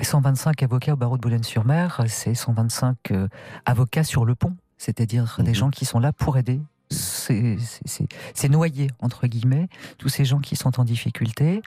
[0.00, 3.28] 125 avocats au barreau de Boulogne-sur-Mer, c'est 125 euh,
[3.64, 6.60] avocats sur le pont, c'est-à-dire des gens qui sont là pour aider.
[6.92, 9.68] C'est noyé, entre guillemets,
[9.98, 11.62] tous ces gens qui sont en difficulté.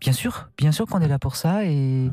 [0.00, 1.64] Bien sûr, bien sûr qu'on est là pour ça.
[1.64, 2.08] Et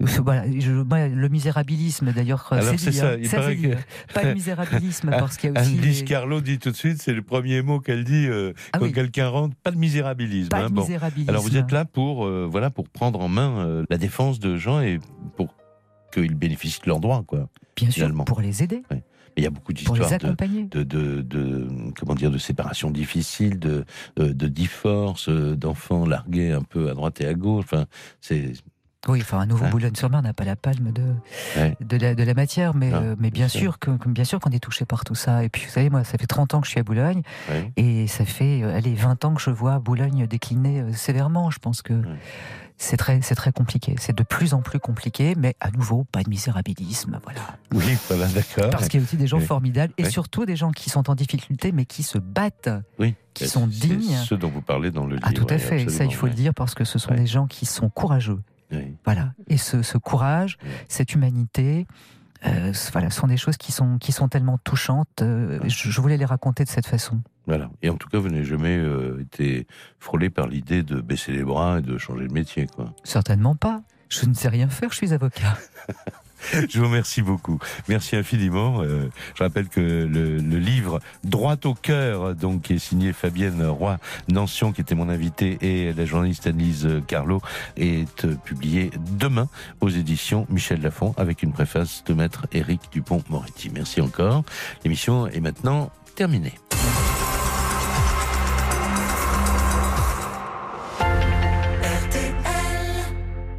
[0.00, 3.68] euh, voilà, je- moi, le misérabilisme, d'ailleurs, c'est ça, hein, il ça, paraît c'est dit,
[3.70, 4.12] que-.
[4.14, 5.70] Pas le misérabilisme, parce qu'il y a aussi...
[5.72, 8.78] Anne-Lise les- Carlo dit tout de suite, c'est le premier mot qu'elle dit euh, Ah
[8.78, 8.92] quand oui.
[8.92, 10.48] quelqu'un rentre, pas de misérabilisme.
[10.48, 10.82] Pas de hein, bon.
[10.82, 11.30] misérabilisme.
[11.30, 14.56] Alors vous êtes là pour euh, voilà pour prendre en main euh, la défense de
[14.56, 14.98] gens et
[15.36, 15.54] pour
[16.12, 17.48] qu'ils bénéficient de leurs droits, quoi.
[17.76, 18.24] Bien sûr, finalement.
[18.24, 18.82] pour les aider.
[18.90, 19.02] Ouais.
[19.36, 21.68] Mais il y a beaucoup d'histoires de, de, de, de-
[21.98, 23.84] comment dire de séparation difficile, de,
[24.16, 27.64] de, de divorce, euh, d'enfants largués un peu à droite et à gauche.
[27.64, 27.84] Enfin,
[28.20, 28.52] c'est
[29.08, 29.66] Oui, enfin, un nouveau.
[29.66, 31.02] Boulogne-sur-Mer n'a pas la palme de,
[31.56, 31.76] Ouais.
[31.80, 34.50] de, la, de la matière, mais, Non, euh, mais bien sûr que- bien sûr qu'on
[34.50, 35.44] est touché par tout ça.
[35.44, 37.72] Et puis, vous savez, moi, ça fait 30 ans que je suis à Boulogne, Ouais.
[37.76, 41.50] et ça fait, euh, allez, 20 ans que je vois Boulogne décliner euh, sévèrement.
[41.50, 41.94] Je pense que
[42.78, 43.94] c'est très, c'est très compliqué.
[43.98, 47.40] C'est de plus en plus compliqué, mais à nouveau, pas de misérabilisme, voilà.
[47.72, 48.70] oui, voilà, d'accord.
[48.70, 51.14] Parce qu'il y a aussi des gens formidables, et surtout des gens qui sont en
[51.14, 54.16] difficulté, mais qui se battent, Oui, qui sont dignes.
[54.24, 55.26] Ce dont vous parlez dans le livre.
[55.28, 55.88] Ah, tout à fait.
[55.88, 58.40] Ça, il faut le dire parce que ce sont des gens qui sont courageux.
[58.72, 58.94] Oui.
[59.04, 59.32] Voilà.
[59.48, 60.58] Et ce, ce courage,
[60.88, 61.86] cette humanité,
[62.44, 65.22] euh, ce- voilà, sont des choses qui sont, qui sont tellement touchantes.
[65.22, 67.20] euh, je, je voulais les raconter de cette façon.
[67.46, 67.70] Voilà.
[67.82, 69.66] Et en tout cas, vous n'avez jamais euh, été
[70.00, 72.92] frôlé par l'idée de baisser les bras et de changer de métier, quoi.
[73.04, 73.82] Certainement pas.
[74.08, 75.56] Je ne sais rien faire, je suis avocat.
[76.68, 77.58] Je vous remercie beaucoup.
[77.88, 78.82] Merci infiniment.
[78.82, 83.98] Euh, je rappelle que le, livre Droit au cœur, donc qui est signé Fabienne Roy
[84.28, 87.40] Nancion, qui était mon invitée, et la journaliste Annelise Carlo,
[87.76, 89.48] est euh, publié demain
[89.80, 93.70] aux éditions Michel Lafon avec une préface de maître Éric Dupont-Moretti.
[93.72, 94.44] Merci encore.
[94.84, 96.54] L'émission est maintenant terminée.